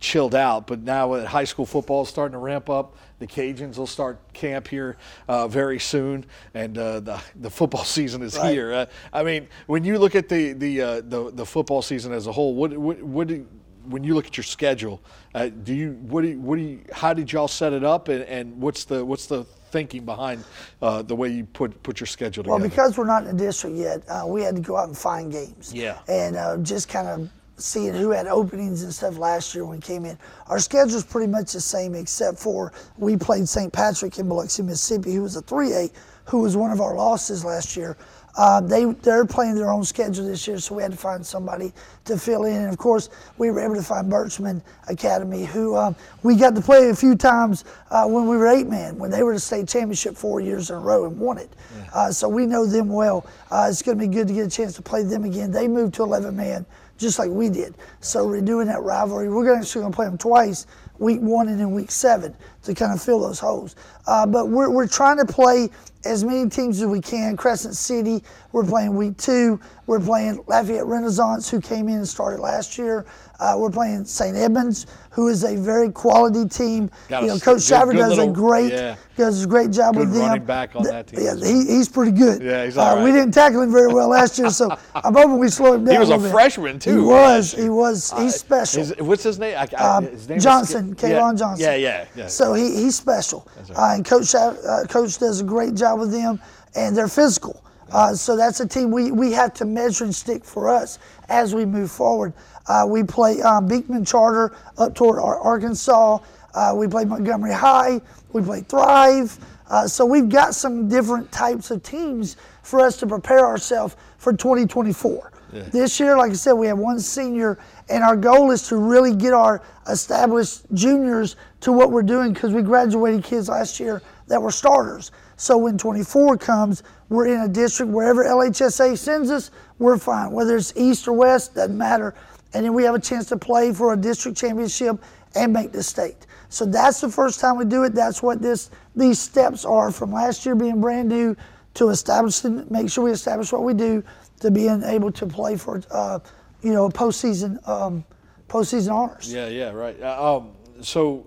chilled 0.00 0.34
out. 0.34 0.66
But 0.66 0.80
now 0.80 1.14
that 1.14 1.26
high 1.26 1.44
school 1.44 1.64
football 1.66 2.02
is 2.02 2.08
starting 2.08 2.32
to 2.32 2.38
ramp 2.38 2.68
up, 2.68 2.96
the 3.18 3.26
Cajuns 3.26 3.78
will 3.78 3.86
start 3.86 4.18
camp 4.34 4.68
here 4.68 4.96
uh, 5.26 5.48
very 5.48 5.78
soon, 5.78 6.26
and 6.52 6.76
uh, 6.76 7.00
the 7.00 7.22
the 7.36 7.48
football 7.50 7.84
season 7.98 8.22
is 8.22 8.36
Right. 8.36 8.52
here. 8.52 8.72
Uh, 8.74 8.86
I 9.12 9.22
mean, 9.22 9.48
when 9.66 9.84
you 9.84 9.98
look 9.98 10.14
at 10.14 10.28
the 10.28 10.52
the 10.52 10.82
uh, 10.82 10.94
the, 11.02 11.30
the 11.32 11.46
football 11.46 11.80
season 11.80 12.12
as 12.12 12.26
a 12.26 12.32
whole, 12.32 12.54
what 12.54 12.76
what, 12.76 13.02
what 13.02 13.28
do, 13.28 13.46
when 13.88 14.04
you 14.04 14.14
look 14.14 14.26
at 14.26 14.36
your 14.36 14.44
schedule, 14.44 15.00
uh, 15.34 15.48
do 15.48 15.74
you 15.74 15.92
what 16.02 16.22
do 16.22 16.28
you, 16.28 16.40
what 16.40 16.56
do 16.56 16.62
you, 16.62 16.80
how 16.92 17.12
did 17.12 17.32
y'all 17.32 17.48
set 17.48 17.72
it 17.72 17.84
up, 17.84 18.08
and, 18.08 18.22
and 18.24 18.60
what's 18.60 18.84
the 18.84 19.04
what's 19.04 19.26
the 19.26 19.44
thinking 19.44 20.04
behind 20.04 20.44
uh, 20.80 21.02
the 21.02 21.14
way 21.14 21.28
you 21.28 21.44
put 21.44 21.82
put 21.82 22.00
your 22.00 22.06
schedule 22.06 22.44
together? 22.44 22.60
Well, 22.60 22.68
because 22.68 22.96
we're 22.96 23.06
not 23.06 23.26
in 23.26 23.36
the 23.36 23.44
district 23.44 23.76
yet, 23.76 24.02
uh, 24.08 24.24
we 24.26 24.42
had 24.42 24.56
to 24.56 24.62
go 24.62 24.76
out 24.76 24.88
and 24.88 24.96
find 24.96 25.30
games. 25.30 25.72
Yeah. 25.74 25.98
And 26.08 26.36
uh, 26.36 26.56
just 26.58 26.88
kind 26.88 27.08
of 27.08 27.30
seeing 27.58 27.94
who 27.94 28.10
had 28.10 28.26
openings 28.26 28.82
and 28.82 28.92
stuff 28.92 29.18
last 29.18 29.54
year 29.54 29.64
when 29.64 29.76
we 29.76 29.82
came 29.82 30.04
in. 30.04 30.18
Our 30.48 30.58
schedule's 30.58 31.04
pretty 31.04 31.30
much 31.30 31.52
the 31.52 31.60
same, 31.60 31.94
except 31.94 32.38
for 32.38 32.72
we 32.98 33.16
played 33.16 33.48
St. 33.48 33.72
Patrick 33.72 34.18
in 34.18 34.28
Biloxi, 34.28 34.62
Mississippi, 34.62 35.14
who 35.14 35.22
was 35.22 35.36
a 35.36 35.42
3A, 35.42 35.90
who 36.24 36.40
was 36.40 36.56
one 36.56 36.70
of 36.70 36.80
our 36.80 36.94
losses 36.94 37.44
last 37.44 37.76
year. 37.76 37.96
Uh, 38.36 38.60
they 38.60 38.84
they're 38.84 39.24
playing 39.24 39.54
their 39.54 39.70
own 39.70 39.84
schedule 39.84 40.26
this 40.26 40.46
year, 40.46 40.58
so 40.58 40.74
we 40.74 40.82
had 40.82 40.92
to 40.92 40.98
find 40.98 41.24
somebody 41.24 41.72
to 42.04 42.18
fill 42.18 42.44
in. 42.44 42.56
And 42.56 42.68
of 42.68 42.78
course, 42.78 43.08
we 43.38 43.50
were 43.50 43.60
able 43.60 43.76
to 43.76 43.82
find 43.82 44.10
Birchman 44.10 44.62
Academy, 44.88 45.44
who 45.44 45.76
um, 45.76 45.96
we 46.22 46.36
got 46.36 46.54
to 46.54 46.60
play 46.60 46.90
a 46.90 46.94
few 46.94 47.14
times 47.14 47.64
uh, 47.90 48.06
when 48.06 48.28
we 48.28 48.36
were 48.36 48.48
eight 48.48 48.66
man, 48.66 48.98
when 48.98 49.10
they 49.10 49.22
were 49.22 49.34
the 49.34 49.40
state 49.40 49.68
championship 49.68 50.16
four 50.16 50.40
years 50.40 50.70
in 50.70 50.76
a 50.76 50.80
row 50.80 51.06
and 51.06 51.18
won 51.18 51.38
it. 51.38 51.50
Uh, 51.94 52.12
so 52.12 52.28
we 52.28 52.46
know 52.46 52.66
them 52.66 52.88
well. 52.88 53.26
Uh, 53.50 53.66
it's 53.70 53.82
going 53.82 53.98
to 53.98 54.06
be 54.06 54.12
good 54.12 54.28
to 54.28 54.34
get 54.34 54.46
a 54.46 54.50
chance 54.50 54.74
to 54.74 54.82
play 54.82 55.02
them 55.02 55.24
again. 55.24 55.50
They 55.50 55.68
moved 55.68 55.94
to 55.94 56.02
11 56.02 56.36
man 56.36 56.66
just 56.98 57.18
like 57.18 57.30
we 57.30 57.48
did. 57.48 57.74
So 58.00 58.26
we're 58.26 58.40
doing 58.40 58.66
that 58.68 58.82
rivalry. 58.82 59.28
We're 59.28 59.54
actually 59.54 59.82
going 59.82 59.92
to 59.92 59.96
play 59.96 60.06
them 60.06 60.18
twice, 60.18 60.66
week 60.98 61.20
one 61.20 61.48
and 61.48 61.60
then 61.60 61.72
week 61.72 61.90
seven, 61.90 62.34
to 62.64 62.74
kind 62.74 62.92
of 62.92 63.02
fill 63.02 63.20
those 63.20 63.38
holes. 63.38 63.76
Uh, 64.06 64.26
but 64.26 64.48
we're, 64.48 64.70
we're 64.70 64.86
trying 64.88 65.18
to 65.18 65.26
play 65.26 65.68
as 66.06 66.24
many 66.24 66.48
teams 66.48 66.80
as 66.80 66.86
we 66.86 67.00
can. 67.00 67.36
Crescent 67.36 67.76
City, 67.76 68.22
we're 68.52 68.64
playing 68.64 68.96
week 68.96 69.16
two. 69.16 69.60
We're 69.86 70.00
playing 70.00 70.42
Lafayette 70.48 70.84
Renaissance, 70.86 71.48
who 71.48 71.60
came 71.60 71.88
in 71.88 71.96
and 71.96 72.08
started 72.08 72.40
last 72.40 72.76
year. 72.76 73.06
Uh, 73.38 73.54
we're 73.56 73.70
playing 73.70 74.04
St. 74.04 74.36
Edmunds, 74.36 74.86
who 75.10 75.28
is 75.28 75.44
a 75.44 75.56
very 75.56 75.92
quality 75.92 76.48
team. 76.48 76.90
Got 77.08 77.22
you 77.22 77.30
a 77.30 77.34
know, 77.34 77.38
Coach 77.40 77.62
Shaver 77.62 77.92
does 77.92 78.18
a 78.18 78.26
great 78.26 78.72
yeah. 78.72 78.96
does 79.16 79.44
a 79.44 79.46
great 79.46 79.70
job 79.70 79.94
Good 79.94 80.00
with 80.08 80.14
them. 80.14 80.22
running 80.22 80.44
back 80.44 80.74
on 80.74 80.82
The- 80.82 80.90
that 80.90 81.06
team 81.06 81.20
Yeah, 81.22 81.34
he, 81.36 81.66
he's 81.66 81.88
pretty 81.88 82.10
good. 82.12 82.42
Yeah, 82.42 82.64
he's 82.64 82.76
uh, 82.76 82.82
all 82.82 83.04
We 83.04 83.12
didn't 83.12 83.32
tackle 83.32 83.62
him 83.62 83.70
very 83.70 83.92
well 83.92 84.08
last 84.08 84.38
year, 84.38 84.50
so 84.50 84.70
I'm 84.94 85.14
hoping 85.14 85.38
we 85.38 85.48
slow 85.48 85.74
him 85.74 85.84
down. 85.84 85.94
He 85.94 85.98
was 86.00 86.10
a 86.10 86.18
bit. 86.18 86.32
freshman, 86.32 86.78
too, 86.80 86.92
He 86.92 87.06
was. 87.06 87.52
He 87.52 87.68
was. 87.68 88.12
He's 88.16 88.34
special. 88.34 88.80
His- 88.80 88.96
what's 88.98 89.22
his 89.22 89.38
name? 89.38 89.56
I, 89.56 89.68
I, 89.78 89.96
Um, 89.98 90.06
his 90.06 90.28
name 90.28 90.40
Johnson, 90.40 90.96
yeah, 91.00 91.32
Johnson. 91.34 91.54
Yeah, 91.58 91.74
yeah, 91.76 92.06
yeah. 92.16 92.26
So 92.26 92.54
he, 92.54 92.74
he's 92.74 92.96
special. 92.96 93.46
Uh, 93.76 93.92
and 93.94 94.04
Coach 94.04 94.22
Shav- 94.24 94.58
uh, 94.66 94.86
Coach 94.88 95.18
does 95.18 95.42
a 95.42 95.44
great 95.44 95.74
job 95.74 96.00
with 96.00 96.10
them, 96.10 96.40
and 96.74 96.96
they're 96.96 97.06
physical. 97.08 97.62
Uh, 97.92 98.14
so 98.14 98.36
that's 98.36 98.60
a 98.60 98.66
team 98.66 98.90
we, 98.90 99.10
we 99.12 99.32
have 99.32 99.54
to 99.54 99.64
measure 99.64 100.04
and 100.04 100.14
stick 100.14 100.44
for 100.44 100.68
us 100.68 100.98
as 101.28 101.54
we 101.54 101.64
move 101.64 101.90
forward. 101.90 102.32
Uh, 102.68 102.84
we 102.88 103.02
play 103.04 103.40
um, 103.42 103.66
Beekman 103.68 104.04
Charter 104.04 104.54
up 104.78 104.94
toward 104.94 105.18
Ar- 105.20 105.38
Arkansas. 105.40 106.18
Uh, 106.54 106.72
we 106.74 106.88
play 106.88 107.04
Montgomery 107.04 107.52
High. 107.52 108.00
We 108.32 108.42
play 108.42 108.62
Thrive. 108.62 109.38
Uh, 109.68 109.86
so 109.86 110.04
we've 110.04 110.28
got 110.28 110.54
some 110.54 110.88
different 110.88 111.30
types 111.32 111.70
of 111.70 111.82
teams 111.82 112.36
for 112.62 112.80
us 112.80 112.96
to 112.98 113.06
prepare 113.06 113.44
ourselves 113.46 113.96
for 114.18 114.32
2024. 114.32 115.32
This 115.70 115.98
year, 116.00 116.16
like 116.18 116.32
I 116.32 116.34
said, 116.34 116.52
we 116.54 116.66
have 116.66 116.78
one 116.78 116.98
senior, 117.00 117.58
and 117.88 118.02
our 118.02 118.16
goal 118.16 118.50
is 118.50 118.66
to 118.68 118.76
really 118.76 119.14
get 119.14 119.32
our 119.32 119.62
established 119.88 120.62
juniors 120.74 121.36
to 121.60 121.72
what 121.72 121.92
we're 121.92 122.02
doing 122.02 122.32
because 122.34 122.52
we 122.52 122.62
graduated 122.62 123.24
kids 123.24 123.48
last 123.48 123.80
year 123.80 124.02
that 124.26 124.42
were 124.42 124.50
starters. 124.50 125.12
So 125.36 125.58
when 125.58 125.76
24 125.78 126.38
comes, 126.38 126.82
we're 127.08 127.26
in 127.26 127.40
a 127.40 127.48
district 127.48 127.92
wherever 127.92 128.24
LHSA 128.24 128.96
sends 128.96 129.30
us, 129.30 129.50
we're 129.78 129.98
fine. 129.98 130.32
Whether 130.32 130.56
it's 130.56 130.72
east 130.76 131.06
or 131.06 131.12
west, 131.12 131.54
doesn't 131.54 131.76
matter. 131.76 132.14
And 132.54 132.64
then 132.64 132.72
we 132.72 132.84
have 132.84 132.94
a 132.94 133.00
chance 133.00 133.26
to 133.26 133.36
play 133.36 133.72
for 133.72 133.92
a 133.92 133.96
district 133.96 134.38
championship 134.38 135.02
and 135.34 135.52
make 135.52 135.72
the 135.72 135.82
state. 135.82 136.26
So 136.48 136.64
that's 136.64 137.00
the 137.00 137.10
first 137.10 137.40
time 137.40 137.58
we 137.58 137.66
do 137.66 137.84
it. 137.84 137.94
That's 137.94 138.22
what 138.22 138.40
this 138.40 138.70
these 138.94 139.18
steps 139.18 139.64
are 139.64 139.90
from 139.90 140.12
last 140.12 140.46
year 140.46 140.54
being 140.54 140.80
brand 140.80 141.08
new 141.08 141.36
to 141.74 141.90
establishing, 141.90 142.66
make 142.70 142.88
sure 142.88 143.04
we 143.04 143.10
establish 143.10 143.52
what 143.52 143.62
we 143.62 143.74
do 143.74 144.02
to 144.40 144.50
being 144.50 144.82
able 144.84 145.12
to 145.12 145.26
play 145.26 145.56
for, 145.56 145.82
uh, 145.90 146.18
you 146.62 146.72
know, 146.72 146.88
postseason 146.88 147.66
um, 147.68 148.04
postseason 148.48 148.92
honors. 148.92 149.32
Yeah, 149.32 149.48
yeah, 149.48 149.70
right. 149.70 150.00
Uh, 150.00 150.36
um, 150.36 150.55
so, 150.80 151.26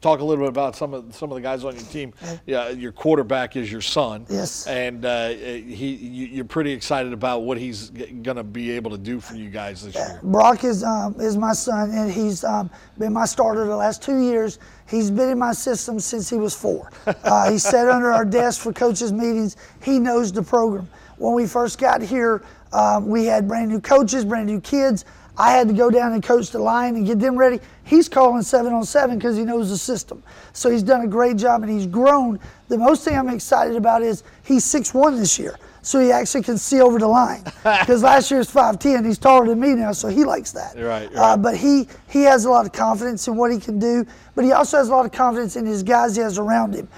talk 0.00 0.20
a 0.20 0.24
little 0.24 0.44
bit 0.44 0.48
about 0.48 0.76
some 0.76 0.94
of 0.94 1.14
some 1.14 1.30
of 1.30 1.36
the 1.36 1.40
guys 1.40 1.64
on 1.64 1.74
your 1.74 1.84
team. 1.84 2.12
Yeah, 2.46 2.70
your 2.70 2.92
quarterback 2.92 3.56
is 3.56 3.70
your 3.70 3.80
son. 3.80 4.26
Yes. 4.28 4.66
And 4.66 5.04
uh, 5.04 5.28
he, 5.28 5.94
you, 5.94 6.26
you're 6.26 6.44
pretty 6.44 6.72
excited 6.72 7.12
about 7.12 7.42
what 7.42 7.58
he's 7.58 7.90
going 7.90 8.36
to 8.36 8.44
be 8.44 8.70
able 8.70 8.90
to 8.90 8.98
do 8.98 9.20
for 9.20 9.34
you 9.34 9.50
guys 9.50 9.84
this 9.84 9.94
year. 9.94 10.20
Brock 10.22 10.64
is 10.64 10.84
um, 10.84 11.14
is 11.20 11.36
my 11.36 11.52
son, 11.52 11.90
and 11.90 12.10
he's 12.10 12.44
um, 12.44 12.70
been 12.98 13.12
my 13.12 13.26
starter 13.26 13.64
the 13.66 13.76
last 13.76 14.02
two 14.02 14.18
years. 14.18 14.58
He's 14.88 15.10
been 15.10 15.30
in 15.30 15.38
my 15.38 15.52
system 15.52 16.00
since 16.00 16.30
he 16.30 16.36
was 16.36 16.54
four. 16.54 16.90
Uh, 17.24 17.50
he 17.50 17.58
sat 17.58 17.88
under 17.88 18.10
our 18.12 18.24
desk 18.24 18.60
for 18.60 18.72
coaches' 18.72 19.12
meetings. 19.12 19.56
He 19.82 19.98
knows 19.98 20.32
the 20.32 20.42
program. 20.42 20.88
When 21.18 21.34
we 21.34 21.46
first 21.46 21.78
got 21.78 22.00
here, 22.00 22.42
um, 22.72 23.08
we 23.08 23.24
had 23.24 23.48
brand 23.48 23.70
new 23.70 23.80
coaches, 23.80 24.24
brand 24.24 24.46
new 24.46 24.60
kids. 24.60 25.04
I 25.38 25.52
had 25.52 25.68
to 25.68 25.74
go 25.74 25.88
down 25.88 26.12
and 26.12 26.22
coach 26.22 26.50
the 26.50 26.58
line 26.58 26.96
and 26.96 27.06
get 27.06 27.20
them 27.20 27.36
ready. 27.36 27.60
He's 27.84 28.08
calling 28.08 28.42
seven 28.42 28.72
on 28.72 28.84
seven 28.84 29.16
because 29.18 29.36
he 29.36 29.44
knows 29.44 29.70
the 29.70 29.78
system. 29.78 30.22
So 30.52 30.68
he's 30.68 30.82
done 30.82 31.02
a 31.02 31.06
great 31.08 31.36
job 31.36 31.62
and 31.62 31.70
he's 31.70 31.86
grown. 31.86 32.40
The 32.66 32.76
most 32.76 33.04
thing 33.04 33.16
I'm 33.16 33.28
excited 33.28 33.76
about 33.76 34.02
is 34.02 34.24
he's 34.44 34.64
six 34.64 34.92
one 34.92 35.16
this 35.16 35.38
year. 35.38 35.56
So 35.80 36.00
he 36.00 36.10
actually 36.10 36.42
can 36.42 36.58
see 36.58 36.80
over 36.80 36.98
the 36.98 37.06
line. 37.06 37.44
Because 37.62 38.02
last 38.02 38.30
year 38.30 38.38
was 38.38 38.50
5'10. 38.50 39.06
He's 39.06 39.16
taller 39.16 39.46
than 39.46 39.60
me 39.60 39.74
now, 39.74 39.92
so 39.92 40.08
he 40.08 40.24
likes 40.24 40.50
that. 40.52 40.74
Right, 40.76 41.08
Uh, 41.16 41.20
right. 41.20 41.36
but 41.36 41.56
he, 41.56 41.88
he 42.08 42.22
has 42.24 42.44
a 42.44 42.50
lot 42.50 42.66
of 42.66 42.72
confidence 42.72 43.28
in 43.28 43.36
what 43.36 43.52
he 43.52 43.58
can 43.60 43.78
do. 43.78 44.04
But 44.34 44.44
he 44.44 44.52
also 44.52 44.76
has 44.78 44.88
a 44.88 44.90
lot 44.92 45.06
of 45.06 45.12
confidence 45.12 45.54
in 45.56 45.64
his 45.64 45.82
guys 45.84 46.16
he 46.16 46.20
has 46.22 46.36
around 46.36 46.74
him. 46.74 46.88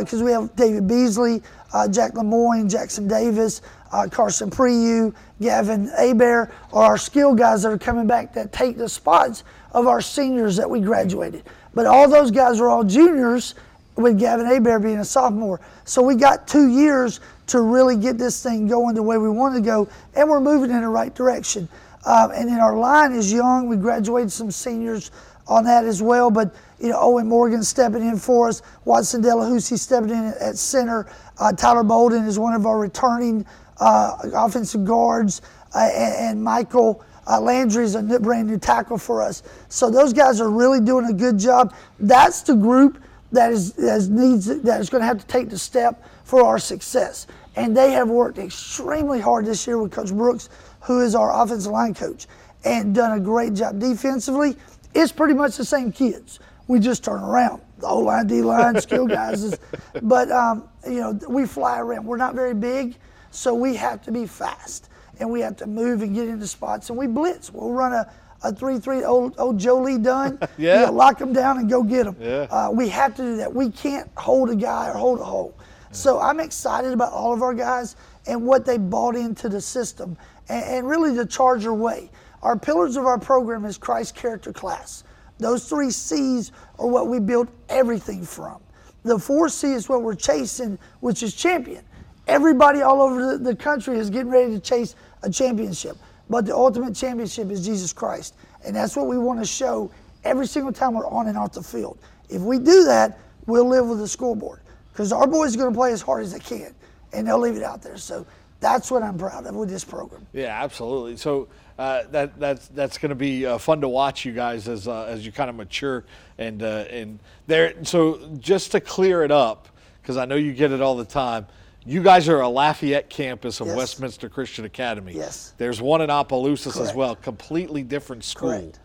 Because 0.00 0.22
we 0.22 0.32
have 0.32 0.54
David 0.56 0.88
Beasley, 0.88 1.42
uh, 1.72 1.88
Jack 1.88 2.14
Lemoyne, 2.14 2.68
Jackson 2.68 3.08
Davis, 3.08 3.62
uh, 3.92 4.08
Carson 4.10 4.50
Priu, 4.50 5.14
Gavin 5.40 5.90
Abear 5.98 6.52
are 6.72 6.84
our 6.84 6.98
skill 6.98 7.34
guys 7.34 7.62
that 7.62 7.72
are 7.72 7.78
coming 7.78 8.06
back 8.06 8.32
that 8.34 8.52
take 8.52 8.76
the 8.76 8.88
spots 8.88 9.44
of 9.72 9.86
our 9.86 10.00
seniors 10.00 10.56
that 10.56 10.68
we 10.68 10.80
graduated. 10.80 11.44
But 11.74 11.86
all 11.86 12.08
those 12.08 12.30
guys 12.30 12.60
are 12.60 12.68
all 12.68 12.84
juniors, 12.84 13.54
with 13.96 14.18
Gavin 14.18 14.46
Abear 14.46 14.80
being 14.80 14.98
a 14.98 15.04
sophomore. 15.04 15.60
So 15.84 16.02
we 16.02 16.14
got 16.14 16.48
two 16.48 16.68
years 16.68 17.20
to 17.48 17.60
really 17.60 17.96
get 17.96 18.18
this 18.18 18.42
thing 18.42 18.66
going 18.66 18.94
the 18.94 19.02
way 19.02 19.18
we 19.18 19.28
want 19.28 19.54
to 19.54 19.60
go, 19.60 19.88
and 20.14 20.28
we're 20.28 20.40
moving 20.40 20.70
in 20.70 20.80
the 20.80 20.88
right 20.88 21.14
direction. 21.14 21.68
Um, 22.06 22.30
and 22.30 22.48
then 22.48 22.60
our 22.60 22.76
line 22.76 23.12
is 23.12 23.32
young. 23.32 23.68
We 23.68 23.76
graduated 23.76 24.32
some 24.32 24.50
seniors 24.50 25.10
on 25.46 25.64
that 25.64 25.84
as 25.84 26.00
well, 26.00 26.30
but 26.30 26.54
you 26.80 26.88
know 26.88 26.98
Owen 27.00 27.28
Morgan 27.28 27.62
stepping 27.62 28.02
in 28.02 28.16
for 28.16 28.48
us, 28.48 28.62
Watson 28.84 29.22
Delahousie 29.22 29.78
stepping 29.78 30.10
in 30.10 30.34
at 30.40 30.56
center, 30.56 31.06
uh, 31.38 31.52
Tyler 31.52 31.82
Bolden 31.82 32.24
is 32.24 32.38
one 32.38 32.54
of 32.54 32.66
our 32.66 32.78
returning 32.78 33.44
uh, 33.78 34.16
offensive 34.34 34.84
guards, 34.84 35.42
uh, 35.74 35.88
and, 35.94 36.14
and 36.14 36.44
Michael 36.44 37.04
uh, 37.26 37.40
Landry 37.40 37.84
is 37.84 37.94
a 37.94 38.02
new- 38.02 38.18
brand 38.18 38.48
new 38.48 38.58
tackle 38.58 38.98
for 38.98 39.22
us. 39.22 39.42
So 39.68 39.90
those 39.90 40.12
guys 40.12 40.40
are 40.40 40.50
really 40.50 40.80
doing 40.80 41.06
a 41.06 41.12
good 41.12 41.38
job. 41.38 41.74
That's 41.98 42.42
the 42.42 42.54
group 42.54 43.02
that 43.32 43.52
is 43.52 43.72
that 43.74 43.96
is 43.96 44.08
needs 44.08 44.46
that 44.46 44.80
is 44.80 44.90
going 44.90 45.02
to 45.02 45.06
have 45.06 45.20
to 45.20 45.26
take 45.26 45.50
the 45.50 45.58
step 45.58 46.04
for 46.24 46.44
our 46.44 46.58
success. 46.58 47.26
And 47.56 47.76
they 47.76 47.92
have 47.92 48.08
worked 48.08 48.38
extremely 48.38 49.20
hard 49.20 49.44
this 49.44 49.66
year 49.66 49.78
with 49.78 49.92
Coach 49.92 50.12
Brooks, 50.12 50.48
who 50.80 51.00
is 51.00 51.14
our 51.14 51.42
offensive 51.42 51.72
line 51.72 51.94
coach, 51.94 52.26
and 52.64 52.94
done 52.94 53.18
a 53.18 53.20
great 53.20 53.54
job 53.54 53.78
defensively. 53.78 54.56
It's 54.94 55.12
pretty 55.12 55.34
much 55.34 55.56
the 55.56 55.64
same 55.64 55.92
kids. 55.92 56.40
We 56.70 56.78
just 56.78 57.02
turn 57.02 57.20
around. 57.20 57.62
The 57.78 57.88
O 57.88 57.98
line, 57.98 58.28
D 58.28 58.42
line, 58.42 58.80
skill 58.80 59.04
guys, 59.04 59.42
is, 59.42 59.58
but 60.02 60.30
um, 60.30 60.68
you 60.86 61.00
know 61.00 61.18
we 61.28 61.44
fly 61.44 61.80
around. 61.80 62.06
We're 62.06 62.16
not 62.16 62.36
very 62.36 62.54
big, 62.54 62.94
so 63.32 63.52
we 63.52 63.74
have 63.74 64.00
to 64.02 64.12
be 64.12 64.24
fast 64.24 64.88
and 65.18 65.28
we 65.28 65.40
have 65.40 65.56
to 65.56 65.66
move 65.66 66.02
and 66.02 66.14
get 66.14 66.28
into 66.28 66.46
spots 66.46 66.88
and 66.88 66.96
we 66.96 67.08
blitz. 67.08 67.52
We'll 67.52 67.72
run 67.72 67.92
a, 67.92 68.08
a 68.44 68.54
3 68.54 68.78
3 68.78 69.02
old, 69.02 69.34
old 69.36 69.58
Joe 69.58 69.80
Lee 69.80 69.98
Dunn. 69.98 70.38
Yeah. 70.56 70.80
You 70.80 70.86
know, 70.86 70.92
lock 70.92 71.18
them 71.18 71.32
down 71.32 71.58
and 71.58 71.68
go 71.68 71.82
get 71.82 72.04
them. 72.04 72.14
Yeah. 72.20 72.46
Uh, 72.48 72.70
we 72.72 72.88
have 72.90 73.16
to 73.16 73.22
do 73.22 73.36
that. 73.38 73.52
We 73.52 73.72
can't 73.72 74.08
hold 74.16 74.48
a 74.50 74.54
guy 74.54 74.90
or 74.90 74.94
hold 74.94 75.18
a 75.18 75.24
hole. 75.24 75.58
So 75.90 76.20
I'm 76.20 76.38
excited 76.38 76.92
about 76.92 77.12
all 77.12 77.34
of 77.34 77.42
our 77.42 77.52
guys 77.52 77.96
and 78.28 78.46
what 78.46 78.64
they 78.64 78.78
bought 78.78 79.16
into 79.16 79.48
the 79.48 79.60
system 79.60 80.16
and, 80.48 80.64
and 80.64 80.88
really 80.88 81.16
the 81.16 81.26
Charger 81.26 81.74
way. 81.74 82.12
Our 82.44 82.56
pillars 82.56 82.96
of 82.96 83.06
our 83.06 83.18
program 83.18 83.64
is 83.64 83.76
Christ 83.76 84.14
character 84.14 84.52
class. 84.52 85.02
Those 85.40 85.68
three 85.68 85.90
C's 85.90 86.52
are 86.78 86.86
what 86.86 87.08
we 87.08 87.18
build 87.18 87.48
everything 87.68 88.22
from. 88.22 88.60
The 89.02 89.18
four 89.18 89.48
C 89.48 89.72
is 89.72 89.88
what 89.88 90.02
we're 90.02 90.14
chasing, 90.14 90.78
which 91.00 91.22
is 91.22 91.34
champion. 91.34 91.82
Everybody 92.26 92.82
all 92.82 93.00
over 93.02 93.38
the, 93.38 93.56
country 93.56 93.98
is 93.98 94.10
getting 94.10 94.30
ready 94.30 94.52
to 94.52 94.60
chase 94.60 94.94
a 95.22 95.30
championship. 95.30 95.96
But 96.28 96.46
the 96.46 96.54
ultimate 96.54 96.94
championship 96.94 97.50
is 97.50 97.64
Jesus 97.64 97.92
Christ. 97.92 98.36
And 98.64 98.76
that's 98.76 98.94
what 98.94 99.06
we 99.06 99.18
want 99.18 99.40
to 99.40 99.46
show 99.46 99.90
every 100.22 100.46
single 100.46 100.72
time 100.72 100.94
we're 100.94 101.08
on 101.08 101.26
and 101.26 101.36
off 101.36 101.52
the 101.52 101.62
field. 101.62 101.98
If 102.28 102.42
we 102.42 102.58
do 102.58 102.84
that, 102.84 103.18
we'll 103.46 103.68
live 103.68 103.86
with 103.86 103.98
the 103.98 104.06
scoreboard. 104.06 104.60
Because 104.92 105.12
our 105.12 105.26
boys 105.26 105.56
are 105.56 105.58
going 105.58 105.72
to 105.72 105.76
play 105.76 105.92
as 105.92 106.02
hard 106.02 106.22
as 106.22 106.32
they 106.32 106.38
can, 106.38 106.74
and 107.12 107.26
they'll 107.26 107.38
leave 107.38 107.56
it 107.56 107.62
out 107.62 107.82
there. 107.82 107.96
So 107.96 108.26
that's 108.60 108.90
what 108.90 109.02
I'm 109.02 109.16
proud 109.16 109.46
of 109.46 109.54
with 109.54 109.70
this 109.70 109.84
program. 109.84 110.26
Yeah, 110.32 110.62
absolutely. 110.62 111.16
So 111.16 111.48
uh, 111.80 112.04
that 112.10 112.38
that's 112.38 112.68
that's 112.68 112.98
going 112.98 113.08
to 113.08 113.14
be 113.14 113.46
uh, 113.46 113.56
fun 113.56 113.80
to 113.80 113.88
watch 113.88 114.24
you 114.26 114.32
guys 114.32 114.68
as 114.68 114.86
uh, 114.86 115.04
as 115.04 115.24
you 115.24 115.32
kind 115.32 115.48
of 115.48 115.56
mature 115.56 116.04
and 116.36 116.62
uh, 116.62 116.84
and 116.90 117.18
there. 117.46 117.72
So 117.84 118.20
just 118.38 118.72
to 118.72 118.80
clear 118.80 119.24
it 119.24 119.30
up, 119.30 119.68
because 120.02 120.18
I 120.18 120.26
know 120.26 120.34
you 120.36 120.52
get 120.52 120.72
it 120.72 120.82
all 120.82 120.94
the 120.96 121.06
time. 121.06 121.46
you 121.86 122.02
guys 122.02 122.28
are 122.28 122.40
a 122.42 122.48
Lafayette 122.48 123.08
campus 123.08 123.60
of 123.60 123.68
Yes. 123.68 123.76
Westminster 123.76 124.28
Christian 124.28 124.66
Academy. 124.66 125.14
Yes. 125.14 125.54
There's 125.56 125.80
one 125.80 126.02
in 126.02 126.10
Opelousas 126.10 126.78
as 126.78 126.94
well. 126.94 127.16
Completely 127.16 127.82
different 127.82 128.24
school. 128.24 128.50
Correct. 128.50 128.78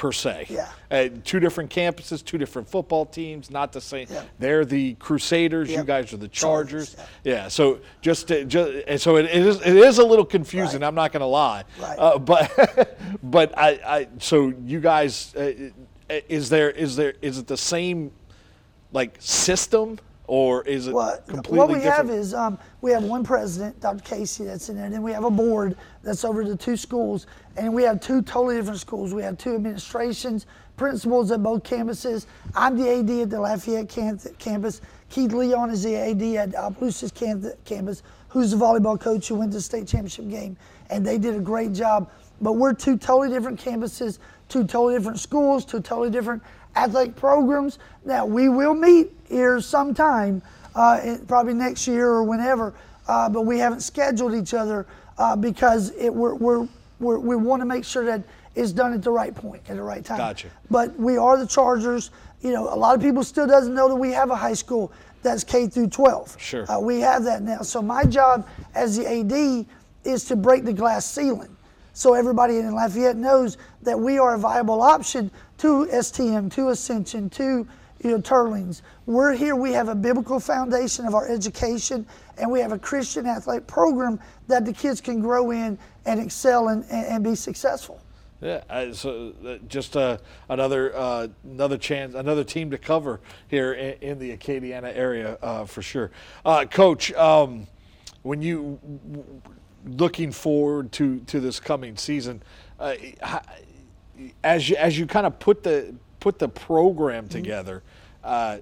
Per 0.00 0.12
se. 0.12 0.46
Yeah. 0.48 0.66
Uh, 0.90 1.08
two 1.24 1.40
different 1.40 1.68
campuses, 1.68 2.24
two 2.24 2.38
different 2.38 2.66
football 2.66 3.04
teams, 3.04 3.50
not 3.50 3.70
the 3.70 3.82
same. 3.82 4.06
Yeah. 4.08 4.22
They're 4.38 4.64
the 4.64 4.94
Crusaders. 4.94 5.70
You 5.70 5.84
guys 5.84 6.10
are 6.14 6.16
the 6.16 6.26
Chargers, 6.26 6.94
Chargers. 6.94 7.10
yeah. 7.22 7.48
So 7.48 7.80
just, 8.00 8.28
to, 8.28 8.46
just 8.46 8.72
and 8.88 8.98
so 8.98 9.16
it, 9.16 9.26
it 9.26 9.46
is 9.46 9.60
it 9.60 9.76
is 9.76 9.98
a 9.98 10.04
little 10.06 10.24
confusing. 10.24 10.80
Right. 10.80 10.86
I'm 10.86 10.94
not 10.94 11.12
going 11.12 11.20
to 11.20 11.26
lie. 11.26 11.64
Right. 11.78 11.98
Uh, 11.98 12.18
but 12.18 12.96
but 13.22 13.58
I, 13.58 13.68
I 13.84 14.08
so 14.20 14.54
you 14.64 14.80
guys 14.80 15.34
uh, 15.36 15.52
is 16.08 16.48
there 16.48 16.70
is 16.70 16.96
there 16.96 17.12
is 17.20 17.36
it 17.36 17.46
the 17.46 17.58
same 17.58 18.10
like 18.92 19.16
system 19.18 19.98
or 20.30 20.62
is 20.62 20.86
it 20.86 20.94
What, 20.94 21.26
completely 21.26 21.58
what 21.58 21.68
we 21.68 21.74
different? 21.74 21.96
have 21.96 22.10
is 22.10 22.34
um, 22.34 22.56
we 22.82 22.92
have 22.92 23.02
one 23.02 23.24
president, 23.24 23.80
Dr. 23.80 24.00
Casey, 24.04 24.44
that's 24.44 24.68
in 24.68 24.76
there. 24.76 24.84
And 24.84 24.94
then 24.94 25.02
we 25.02 25.10
have 25.10 25.24
a 25.24 25.30
board 25.30 25.76
that's 26.04 26.24
over 26.24 26.44
the 26.44 26.54
two 26.54 26.76
schools. 26.76 27.26
And 27.56 27.74
we 27.74 27.82
have 27.82 28.00
two 28.00 28.22
totally 28.22 28.54
different 28.54 28.78
schools. 28.78 29.12
We 29.12 29.22
have 29.22 29.36
two 29.38 29.56
administrations, 29.56 30.46
principals 30.76 31.32
at 31.32 31.42
both 31.42 31.64
campuses. 31.64 32.26
I'm 32.54 32.78
the 32.78 32.88
AD 32.88 33.10
at 33.22 33.30
the 33.30 33.40
Lafayette 33.40 33.88
can- 33.88 34.20
campus. 34.38 34.80
Keith 35.08 35.32
Leon 35.32 35.70
is 35.70 35.82
the 35.82 35.96
AD 35.96 36.22
at 36.36 36.54
Opelousas 36.54 37.10
can- 37.12 37.52
campus, 37.64 38.04
who's 38.28 38.52
the 38.52 38.56
volleyball 38.56 39.00
coach 39.00 39.26
who 39.26 39.34
went 39.34 39.50
to 39.50 39.58
the 39.58 39.62
state 39.62 39.88
championship 39.88 40.28
game. 40.28 40.56
And 40.90 41.04
they 41.04 41.18
did 41.18 41.34
a 41.34 41.40
great 41.40 41.72
job. 41.72 42.08
But 42.40 42.52
we're 42.52 42.72
two 42.72 42.96
totally 42.96 43.30
different 43.30 43.58
campuses, 43.60 44.20
two 44.48 44.62
totally 44.62 44.94
different 44.96 45.18
schools, 45.18 45.64
two 45.64 45.80
totally 45.80 46.10
different 46.10 46.40
athletic 46.76 47.16
programs. 47.16 47.78
that 48.06 48.26
we 48.26 48.48
will 48.48 48.74
meet 48.74 49.12
here 49.28 49.60
sometime, 49.60 50.40
uh, 50.74 51.00
in- 51.04 51.26
probably 51.26 51.52
next 51.52 51.86
year 51.86 52.08
or 52.08 52.24
whenever, 52.24 52.72
uh, 53.08 53.28
but 53.28 53.42
we 53.42 53.58
haven't 53.58 53.80
scheduled 53.80 54.34
each 54.34 54.54
other 54.54 54.86
uh, 55.18 55.36
because 55.36 55.90
it, 55.96 56.08
we're, 56.12 56.34
we're, 56.34 56.66
we're, 56.98 57.18
we 57.18 57.36
want 57.36 57.60
to 57.60 57.66
make 57.66 57.84
sure 57.84 58.04
that 58.06 58.22
it's 58.54 58.72
done 58.72 58.92
at 58.94 59.02
the 59.02 59.10
right 59.10 59.34
point, 59.34 59.62
at 59.68 59.76
the 59.76 59.82
right 59.82 60.04
time. 60.04 60.16
Gotcha. 60.18 60.48
But 60.70 60.98
we 60.98 61.16
are 61.18 61.36
the 61.36 61.46
Chargers. 61.46 62.10
You 62.40 62.52
know, 62.52 62.72
a 62.72 62.74
lot 62.76 62.94
of 62.96 63.02
people 63.02 63.22
still 63.22 63.46
doesn't 63.46 63.74
know 63.74 63.88
that 63.88 63.96
we 63.96 64.12
have 64.12 64.30
a 64.30 64.36
high 64.36 64.54
school 64.54 64.90
that's 65.22 65.44
K 65.44 65.66
through 65.66 65.88
12. 65.88 66.36
Sure. 66.40 66.70
Uh, 66.70 66.80
we 66.80 67.00
have 67.00 67.24
that 67.24 67.42
now. 67.42 67.60
So 67.60 67.82
my 67.82 68.04
job 68.04 68.48
as 68.74 68.96
the 68.96 69.06
AD 69.06 69.66
is 70.04 70.24
to 70.24 70.36
break 70.36 70.64
the 70.64 70.72
glass 70.72 71.04
ceiling. 71.04 71.54
So 71.92 72.14
everybody 72.14 72.58
in 72.58 72.74
Lafayette 72.74 73.16
knows 73.16 73.58
that 73.82 73.98
we 73.98 74.18
are 74.18 74.34
a 74.34 74.38
viable 74.38 74.80
option 74.80 75.30
to 75.60 75.86
STM, 75.92 76.50
to 76.54 76.70
Ascension, 76.70 77.28
to 77.28 77.66
you 78.02 78.10
know, 78.10 78.18
Teurlings. 78.18 78.80
We're 79.04 79.34
here. 79.34 79.54
We 79.54 79.72
have 79.72 79.88
a 79.88 79.94
biblical 79.94 80.40
foundation 80.40 81.04
of 81.04 81.14
our 81.14 81.28
education, 81.28 82.06
and 82.38 82.50
we 82.50 82.60
have 82.60 82.72
a 82.72 82.78
Christian 82.78 83.26
athletic 83.26 83.66
program 83.66 84.18
that 84.48 84.64
the 84.64 84.72
kids 84.72 85.02
can 85.02 85.20
grow 85.20 85.50
in 85.50 85.78
and 86.06 86.18
excel 86.18 86.68
and, 86.68 86.82
and, 86.90 87.22
be 87.22 87.34
successful. 87.34 88.00
Yeah, 88.40 88.90
so 88.92 89.34
uh, 89.46 89.56
just 89.68 89.98
uh, 89.98 90.16
another 90.48 90.96
uh, 90.96 91.28
another 91.44 91.76
chance, 91.76 92.14
another 92.14 92.42
team 92.42 92.70
to 92.70 92.78
cover 92.78 93.20
here 93.48 93.74
in, 93.74 94.18
the 94.18 94.34
Acadiana 94.34 94.96
area 94.96 95.36
uh, 95.42 95.66
for 95.66 95.82
sure. 95.82 96.10
Uh, 96.42 96.64
Coach, 96.64 97.12
um, 97.12 97.66
when 98.22 98.40
you 98.40 98.80
looking 99.84 100.32
forward 100.32 100.90
to 100.92 101.20
to 101.26 101.38
this 101.38 101.60
coming 101.60 101.98
season, 101.98 102.42
uh, 102.78 102.94
as 104.44 104.68
you 104.68 104.76
as 104.76 104.98
you 104.98 105.06
kind 105.06 105.26
of 105.26 105.38
put 105.38 105.62
the 105.62 105.94
put 106.20 106.38
the 106.38 106.48
program 106.48 107.28
together. 107.28 107.82
Uh, 108.22 108.58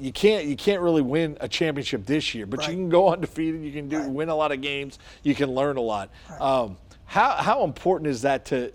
you 0.00 0.10
can't 0.12 0.46
you 0.46 0.56
can't 0.56 0.80
really 0.80 1.02
win 1.02 1.36
a 1.40 1.48
championship 1.48 2.06
this 2.06 2.34
year, 2.34 2.46
but 2.46 2.60
Right. 2.60 2.70
you 2.70 2.74
can 2.76 2.88
go 2.88 3.12
undefeated. 3.12 3.62
You 3.62 3.72
can 3.72 3.88
do 3.88 3.98
Right. 3.98 4.08
win 4.10 4.28
a 4.30 4.34
lot 4.34 4.50
of 4.52 4.60
games. 4.62 4.98
You 5.22 5.34
can 5.34 5.50
learn 5.54 5.76
a 5.76 5.80
lot. 5.82 6.08
Um, 6.40 6.76
how 7.04 7.30
how 7.32 7.64
important 7.64 8.08
is 8.08 8.22
that 8.22 8.46
to 8.46 8.72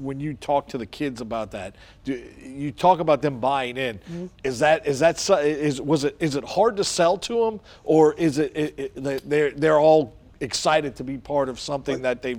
when 0.00 0.18
you 0.18 0.32
talk 0.32 0.68
to 0.68 0.78
the 0.78 0.86
kids 0.86 1.20
about 1.20 1.50
that? 1.50 1.74
Do 2.04 2.22
you 2.42 2.70
talk 2.72 3.00
about 3.00 3.20
them 3.20 3.38
buying 3.40 3.76
in? 3.76 3.98
Mm-hmm. 3.98 4.26
Is 4.44 4.60
that 4.60 4.86
is 4.86 5.00
that 5.00 5.18
is 5.44 5.80
was 5.80 6.04
it 6.04 6.16
is 6.20 6.36
it 6.36 6.44
hard 6.44 6.76
to 6.76 6.84
sell 6.84 7.18
to 7.18 7.44
them, 7.44 7.60
or 7.84 8.14
is 8.14 8.38
it, 8.38 8.56
it, 8.56 8.78
it 8.78 9.02
they- 9.04 9.18
they're 9.18 9.50
they're 9.50 9.78
all 9.80 10.14
excited 10.40 10.94
to 10.96 11.04
be 11.04 11.18
part 11.18 11.48
of 11.48 11.58
something 11.58 12.00
that 12.02 12.22
they 12.22 12.36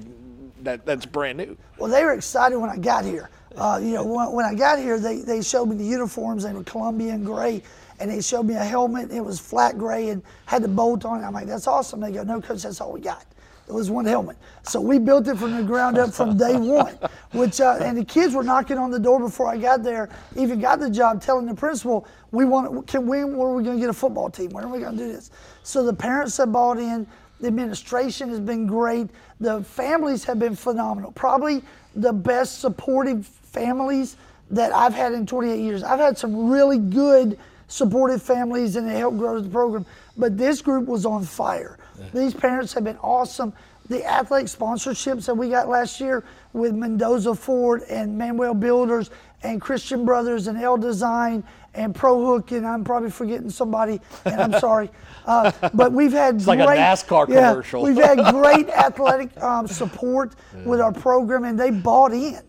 that 0.63 0.85
that's 0.85 1.05
brand 1.05 1.37
new? 1.37 1.57
Well, 1.77 1.89
they 1.89 2.03
were 2.03 2.13
excited 2.13 2.57
when 2.57 2.69
I 2.69 2.77
got 2.77 3.05
here. 3.05 3.29
Uh, 3.55 3.79
you 3.81 3.93
know, 3.93 4.03
when, 4.03 4.31
when 4.31 4.45
I 4.45 4.53
got 4.53 4.79
here, 4.79 4.99
they, 4.99 5.17
they 5.17 5.41
showed 5.41 5.65
me 5.65 5.75
the 5.75 5.85
uniforms. 5.85 6.43
They 6.43 6.53
were 6.53 6.63
Colombian 6.63 7.23
gray, 7.23 7.63
and 7.99 8.11
they 8.11 8.21
showed 8.21 8.45
me 8.45 8.55
a 8.55 8.63
helmet. 8.63 9.11
It 9.11 9.21
was 9.21 9.39
flat 9.39 9.77
gray 9.77 10.09
and 10.09 10.21
had 10.45 10.63
the 10.63 10.67
bolt 10.67 11.05
on 11.05 11.21
it. 11.21 11.25
I'm 11.25 11.33
like, 11.33 11.47
that's 11.47 11.67
awesome. 11.67 11.99
They 11.99 12.11
go, 12.11 12.23
no, 12.23 12.41
coach, 12.41 12.63
that's 12.63 12.79
all 12.79 12.91
we 12.91 13.01
got. 13.01 13.25
It 13.67 13.73
was 13.73 13.91
one 13.91 14.05
helmet. 14.05 14.35
So 14.63 14.81
we 14.81 14.97
built 14.97 15.27
it 15.27 15.37
from 15.37 15.55
the 15.55 15.61
ground 15.61 15.99
up 15.99 16.11
from 16.11 16.35
day 16.35 16.55
one. 16.57 16.97
Which 17.33 17.61
uh, 17.61 17.77
and 17.79 17.95
the 17.95 18.03
kids 18.03 18.33
were 18.33 18.43
knocking 18.43 18.79
on 18.79 18.89
the 18.89 18.99
door 18.99 19.19
before 19.19 19.47
I 19.47 19.57
got 19.57 19.83
there. 19.83 20.09
Even 20.35 20.59
got 20.59 20.79
the 20.79 20.89
job, 20.89 21.21
telling 21.21 21.45
the 21.45 21.53
principal, 21.53 22.07
we 22.31 22.45
want 22.45 22.87
can 22.87 23.05
when 23.05 23.37
where 23.37 23.47
are 23.47 23.53
we 23.53 23.63
going 23.63 23.77
to 23.77 23.81
get 23.81 23.89
a 23.89 23.93
football 23.93 24.29
team? 24.29 24.49
When 24.49 24.63
are 24.63 24.69
we 24.69 24.79
going 24.79 24.97
to 24.97 25.03
do 25.03 25.13
this? 25.13 25.29
So 25.61 25.85
the 25.85 25.93
parents 25.93 26.37
have 26.37 26.51
bought 26.51 26.79
in. 26.79 27.05
The 27.39 27.47
administration 27.47 28.29
has 28.29 28.39
been 28.39 28.67
great. 28.67 29.09
The 29.39 29.63
families 29.63 30.23
have 30.25 30.39
been 30.39 30.55
phenomenal. 30.55 31.11
Probably 31.13 31.63
the 31.95 32.13
best 32.13 32.59
supportive 32.59 33.25
families 33.25 34.17
that 34.51 34.73
I've 34.73 34.93
had 34.93 35.13
in 35.13 35.25
28 35.25 35.59
years. 35.59 35.83
I've 35.83 35.99
had 35.99 36.17
some 36.17 36.49
really 36.49 36.77
good 36.77 37.37
supportive 37.67 38.21
families 38.21 38.75
and 38.75 38.87
they 38.87 38.97
helped 38.97 39.17
grow 39.17 39.39
the 39.39 39.49
program. 39.49 39.85
But 40.17 40.37
this 40.37 40.61
group 40.61 40.87
was 40.87 41.05
on 41.05 41.23
fire. 41.23 41.77
These 42.13 42.33
parents 42.33 42.73
have 42.73 42.83
been 42.83 42.97
awesome. 42.97 43.53
The 43.89 44.05
athletic 44.05 44.47
sponsorships 44.47 45.25
that 45.25 45.35
we 45.35 45.49
got 45.49 45.67
last 45.67 45.99
year 45.99 46.23
with 46.53 46.73
Mendoza 46.73 47.35
Ford 47.35 47.83
and 47.89 48.17
Manuel 48.17 48.53
Builders 48.53 49.09
and 49.43 49.61
Christian 49.61 50.05
Brothers 50.05 50.47
and 50.47 50.59
L 50.59 50.77
Design 50.77 51.43
and 51.73 51.93
Pro 51.95 52.25
Hook, 52.25 52.51
and 52.51 52.65
I'm 52.65 52.83
probably 52.83 53.11
forgetting 53.11 53.49
somebody, 53.49 54.01
and 54.25 54.41
I'm 54.41 54.53
sorry. 54.59 54.89
Uh, 55.25 55.51
but 55.73 55.91
we've 55.91 56.11
had 56.11 56.45
like 56.45 56.59
a 56.59 56.65
great, 56.65 56.79
NASCAR 56.79 57.27
yeah, 57.29 57.51
commercial. 57.51 57.83
We've 57.83 57.97
had 57.97 58.17
great 58.31 58.69
athletic 58.69 59.35
um, 59.41 59.67
support 59.67 60.35
with 60.65 60.81
our 60.81 60.91
program, 60.91 61.43
and 61.43 61.59
they 61.59 61.71
bought 61.71 62.13
in. 62.13 62.41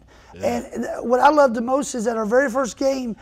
And 0.42 0.86
what 1.02 1.20
I 1.20 1.28
love 1.28 1.54
the 1.54 1.60
most 1.60 1.94
is 1.94 2.04
that 2.04 2.16
our 2.16 2.24
very 2.24 2.50
first 2.50 2.76
game, 2.76 3.16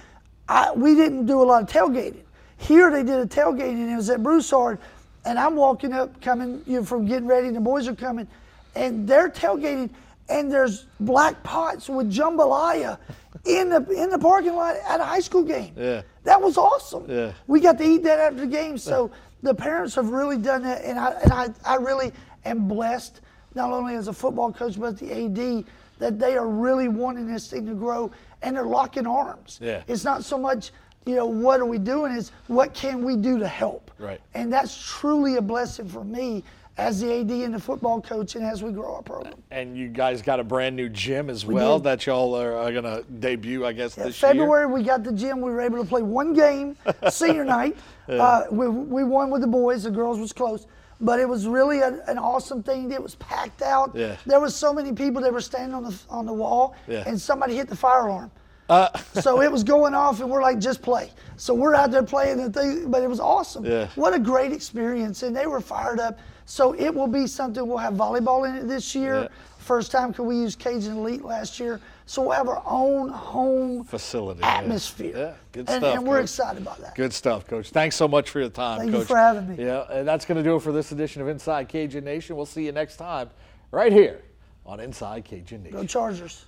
I, 0.49 0.73
we 0.73 0.95
didn't 0.95 1.27
do 1.27 1.43
a 1.43 1.45
lot 1.45 1.63
of 1.63 1.69
tailgating. 1.69 2.23
Here 2.59 2.91
they 2.91 3.03
did 3.03 3.19
a 3.19 3.27
tailgating, 3.27 3.83
and 3.83 3.91
it 3.91 3.97
was 3.97 4.11
at 4.11 4.23
Broussard. 4.23 4.79
And 5.25 5.39
I'm 5.39 5.57
walking 5.57 5.93
up, 5.93 6.21
coming 6.21 6.63
you 6.67 6.79
know, 6.79 6.85
from 6.85 7.07
getting 7.07 7.27
ready, 7.27 7.49
and 7.49 7.57
the 7.57 7.61
boys 7.61 7.89
are 7.89 7.95
coming, 7.95 8.27
and 8.75 9.07
they're 9.07 9.29
tailgating, 9.29 9.91
and 10.29 10.51
there's 10.51 10.87
black 11.01 11.43
pots 11.43 11.89
with 11.89 12.11
jambalaya 12.13 12.99
in 13.45 13.69
the 13.69 13.87
in 13.91 14.11
the 14.11 14.19
parking 14.19 14.55
lot 14.55 14.77
at 14.89 15.01
a 15.01 15.05
high 15.05 15.21
school 15.21 15.43
game. 15.43 15.73
Yeah. 15.77 16.03
That 16.25 16.41
was 16.41 16.57
awesome. 16.57 17.05
Yeah. 17.09 17.33
We 17.47 17.61
got 17.61 17.79
to 17.79 17.85
eat 17.85 18.03
that 18.05 18.19
after 18.19 18.41
the 18.41 18.47
game. 18.47 18.79
So 18.79 19.11
the 19.43 19.55
parents 19.55 19.95
have 19.95 20.11
really 20.11 20.39
done 20.39 20.63
that, 20.63 20.85
and 20.85 20.99
I 20.99 21.11
and 21.23 21.33
I, 21.33 21.49
I 21.65 21.77
really 21.77 22.13
am 22.45 22.69
blessed, 22.69 23.21
not 23.55 23.71
only 23.71 23.95
as 23.95 24.09
a 24.09 24.13
football 24.13 24.53
coach 24.53 24.79
but 24.79 24.99
the 24.99 25.13
AD, 25.13 25.65
that 25.99 26.19
they 26.19 26.37
are 26.37 26.49
really 26.49 26.89
wanting 26.89 27.33
this 27.33 27.51
thing 27.51 27.67
to 27.67 27.75
grow, 27.75 28.11
and 28.43 28.57
they're 28.57 28.65
locking 28.65 29.07
arms. 29.07 29.59
Yeah. 29.63 29.83
It's 29.87 30.05
not 30.05 30.25
so 30.25 30.39
much, 30.39 30.73
you 31.07 31.15
know, 31.15 31.27
what 31.27 31.61
are 31.61 31.67
we 31.67 31.79
doing? 31.79 32.13
Is 32.13 32.33
what 32.47 32.75
can 32.75 33.05
we 33.05 33.17
do 33.17 33.39
to 33.39 33.49
help? 33.49 33.91
Right. 33.99 34.21
And 34.35 34.53
that's 34.53 34.81
truly 34.87 35.37
a 35.37 35.43
blessing 35.43 35.89
for 35.89 36.05
me 36.05 36.45
as 36.79 37.01
the 37.01 37.13
AD 37.21 37.31
and 37.31 37.53
the 37.53 37.61
football 37.61 38.01
coach, 38.01 38.37
and 38.37 38.45
as 38.45 38.63
we 38.63 38.71
grow 38.71 38.95
our 38.95 39.03
program. 39.03 39.35
And 39.51 39.77
you 39.77 39.89
guys 39.89 40.23
got 40.23 40.39
a 40.39 40.45
brand 40.45 40.77
new 40.77 40.89
gym 40.89 41.29
as 41.29 41.45
well 41.45 41.79
did. 41.79 41.85
that 41.85 42.07
y'all 42.07 42.35
are, 42.35 42.73
going 42.73 42.85
to 42.85 43.05
debut, 43.19 43.67
I 43.67 43.73
guess, 43.73 43.99
Yeah, 43.99 44.05
this 44.05 44.19
February, 44.19 44.67
we 44.67 44.85
got 44.85 45.03
the 45.03 45.13
gym. 45.13 45.41
We 45.41 45.51
were 45.51 45.61
able 45.61 45.83
to 45.83 45.89
play 45.89 46.03
one 46.03 46.33
game, 46.35 46.77
senior 47.11 47.45
night. 47.45 47.77
Uh, 48.09 48.45
we, 48.51 48.69
we 48.69 49.03
won 49.05 49.29
with 49.31 49.41
the 49.41 49.49
boys. 49.49 49.83
The 49.83 49.91
girls 49.91 50.21
was 50.21 50.33
close, 50.33 50.67
but 51.01 51.19
it 51.19 51.29
was 51.29 51.49
really 51.49 51.81
a, 51.81 52.01
an 52.07 52.17
awesome 52.17 52.63
thing. 52.63 52.93
It 52.93 53.03
was 53.03 53.17
packed 53.17 53.61
out. 53.61 53.91
Yeah. 53.95 54.17
There 54.25 54.41
was 54.41 54.55
so 54.55 54.73
many 54.73 54.93
people 54.93 55.21
that 55.23 55.33
were 55.33 55.41
standing 55.41 55.75
on 55.75 55.83
the 55.83 55.99
on 56.09 56.27
the 56.27 56.33
wall, 56.33 56.77
Yeah. 56.87 57.03
and 57.07 57.21
somebody 57.21 57.57
hit 57.57 57.69
the 57.69 57.77
fire 57.77 58.07
alarm. 58.07 58.31
so 59.15 59.41
it 59.41 59.51
was 59.51 59.65
going 59.65 59.95
off, 59.95 60.21
and 60.21 60.31
we're 60.31 60.43
like, 60.43 60.59
just 60.59 60.83
play. 60.83 61.11
So 61.37 61.55
we're 61.55 61.75
out 61.75 61.91
there 61.91 62.03
playing 62.03 62.37
the 62.37 62.51
thing, 62.51 62.91
but 62.91 63.03
it 63.03 63.09
was 63.09 63.19
awesome. 63.19 63.65
Yeah. 63.65 63.89
What 63.95 64.13
a 64.13 64.19
great 64.19 64.53
experience, 64.53 65.23
and 65.23 65.35
they 65.35 65.47
were 65.47 65.61
fired 65.61 65.99
up. 65.99 66.19
So 66.49 66.73
it 66.73 66.95
will 66.95 67.07
be 67.07 67.27
something. 67.27 67.67
We'll 67.67 67.77
have 67.77 67.93
volleyball 67.93 68.49
in 68.49 68.57
it 68.57 68.69
this 68.69 68.95
year. 68.95 69.23
Yeah. 69.23 69.29
First 69.59 69.93
time 69.93 70.13
because 70.13 70.25
we 70.25 70.37
use 70.37 70.57
Cajun 70.57 70.97
Elite 70.97 71.23
last 71.23 71.61
year. 71.61 71.79
So 72.07 72.23
we'll 72.23 72.31
have 72.31 72.49
our 72.49 72.63
own 72.65 73.11
home 73.11 73.85
Facility, 73.85 74.43
atmosphere. 74.43 75.15
Yeah, 75.15 75.35
good 75.53 75.69
and, 75.69 75.83
stuff, 75.83 75.97
And 75.97 76.07
we're 76.07 76.17
Coach. 76.17 76.23
excited 76.23 76.63
about 76.63 76.79
that. 76.81 76.95
Good 76.95 77.13
stuff, 77.13 77.47
Coach. 77.47 77.69
Thanks 77.69 77.97
so 77.97 78.09
much 78.09 78.31
for 78.31 78.41
your 78.41 78.49
time, 78.49 78.79
Thank 78.79 78.93
you 78.93 79.05
for 79.05 79.19
having 79.19 79.47
me. 79.47 79.63
Yeah, 79.63 79.85
and 79.91 80.09
that's 80.09 80.25
going 80.25 80.43
to 80.43 80.43
do 80.43 80.57
it 80.57 80.63
for 80.63 80.73
this 80.73 80.91
edition 80.91 81.21
of 81.21 81.29
Inside 81.29 81.69
Cajun 81.69 82.03
Nation. 82.03 82.35
We'll 82.35 82.47
see 82.47 82.65
you 82.65 82.73
next 82.73 82.97
time 82.97 83.29
right 83.71 83.93
here 83.93 84.23
on 84.65 84.81
Inside 84.81 85.27
Cajun 85.27 85.65
Nation. 85.65 85.79
Go 85.79 85.85
Chargers. 85.87 86.47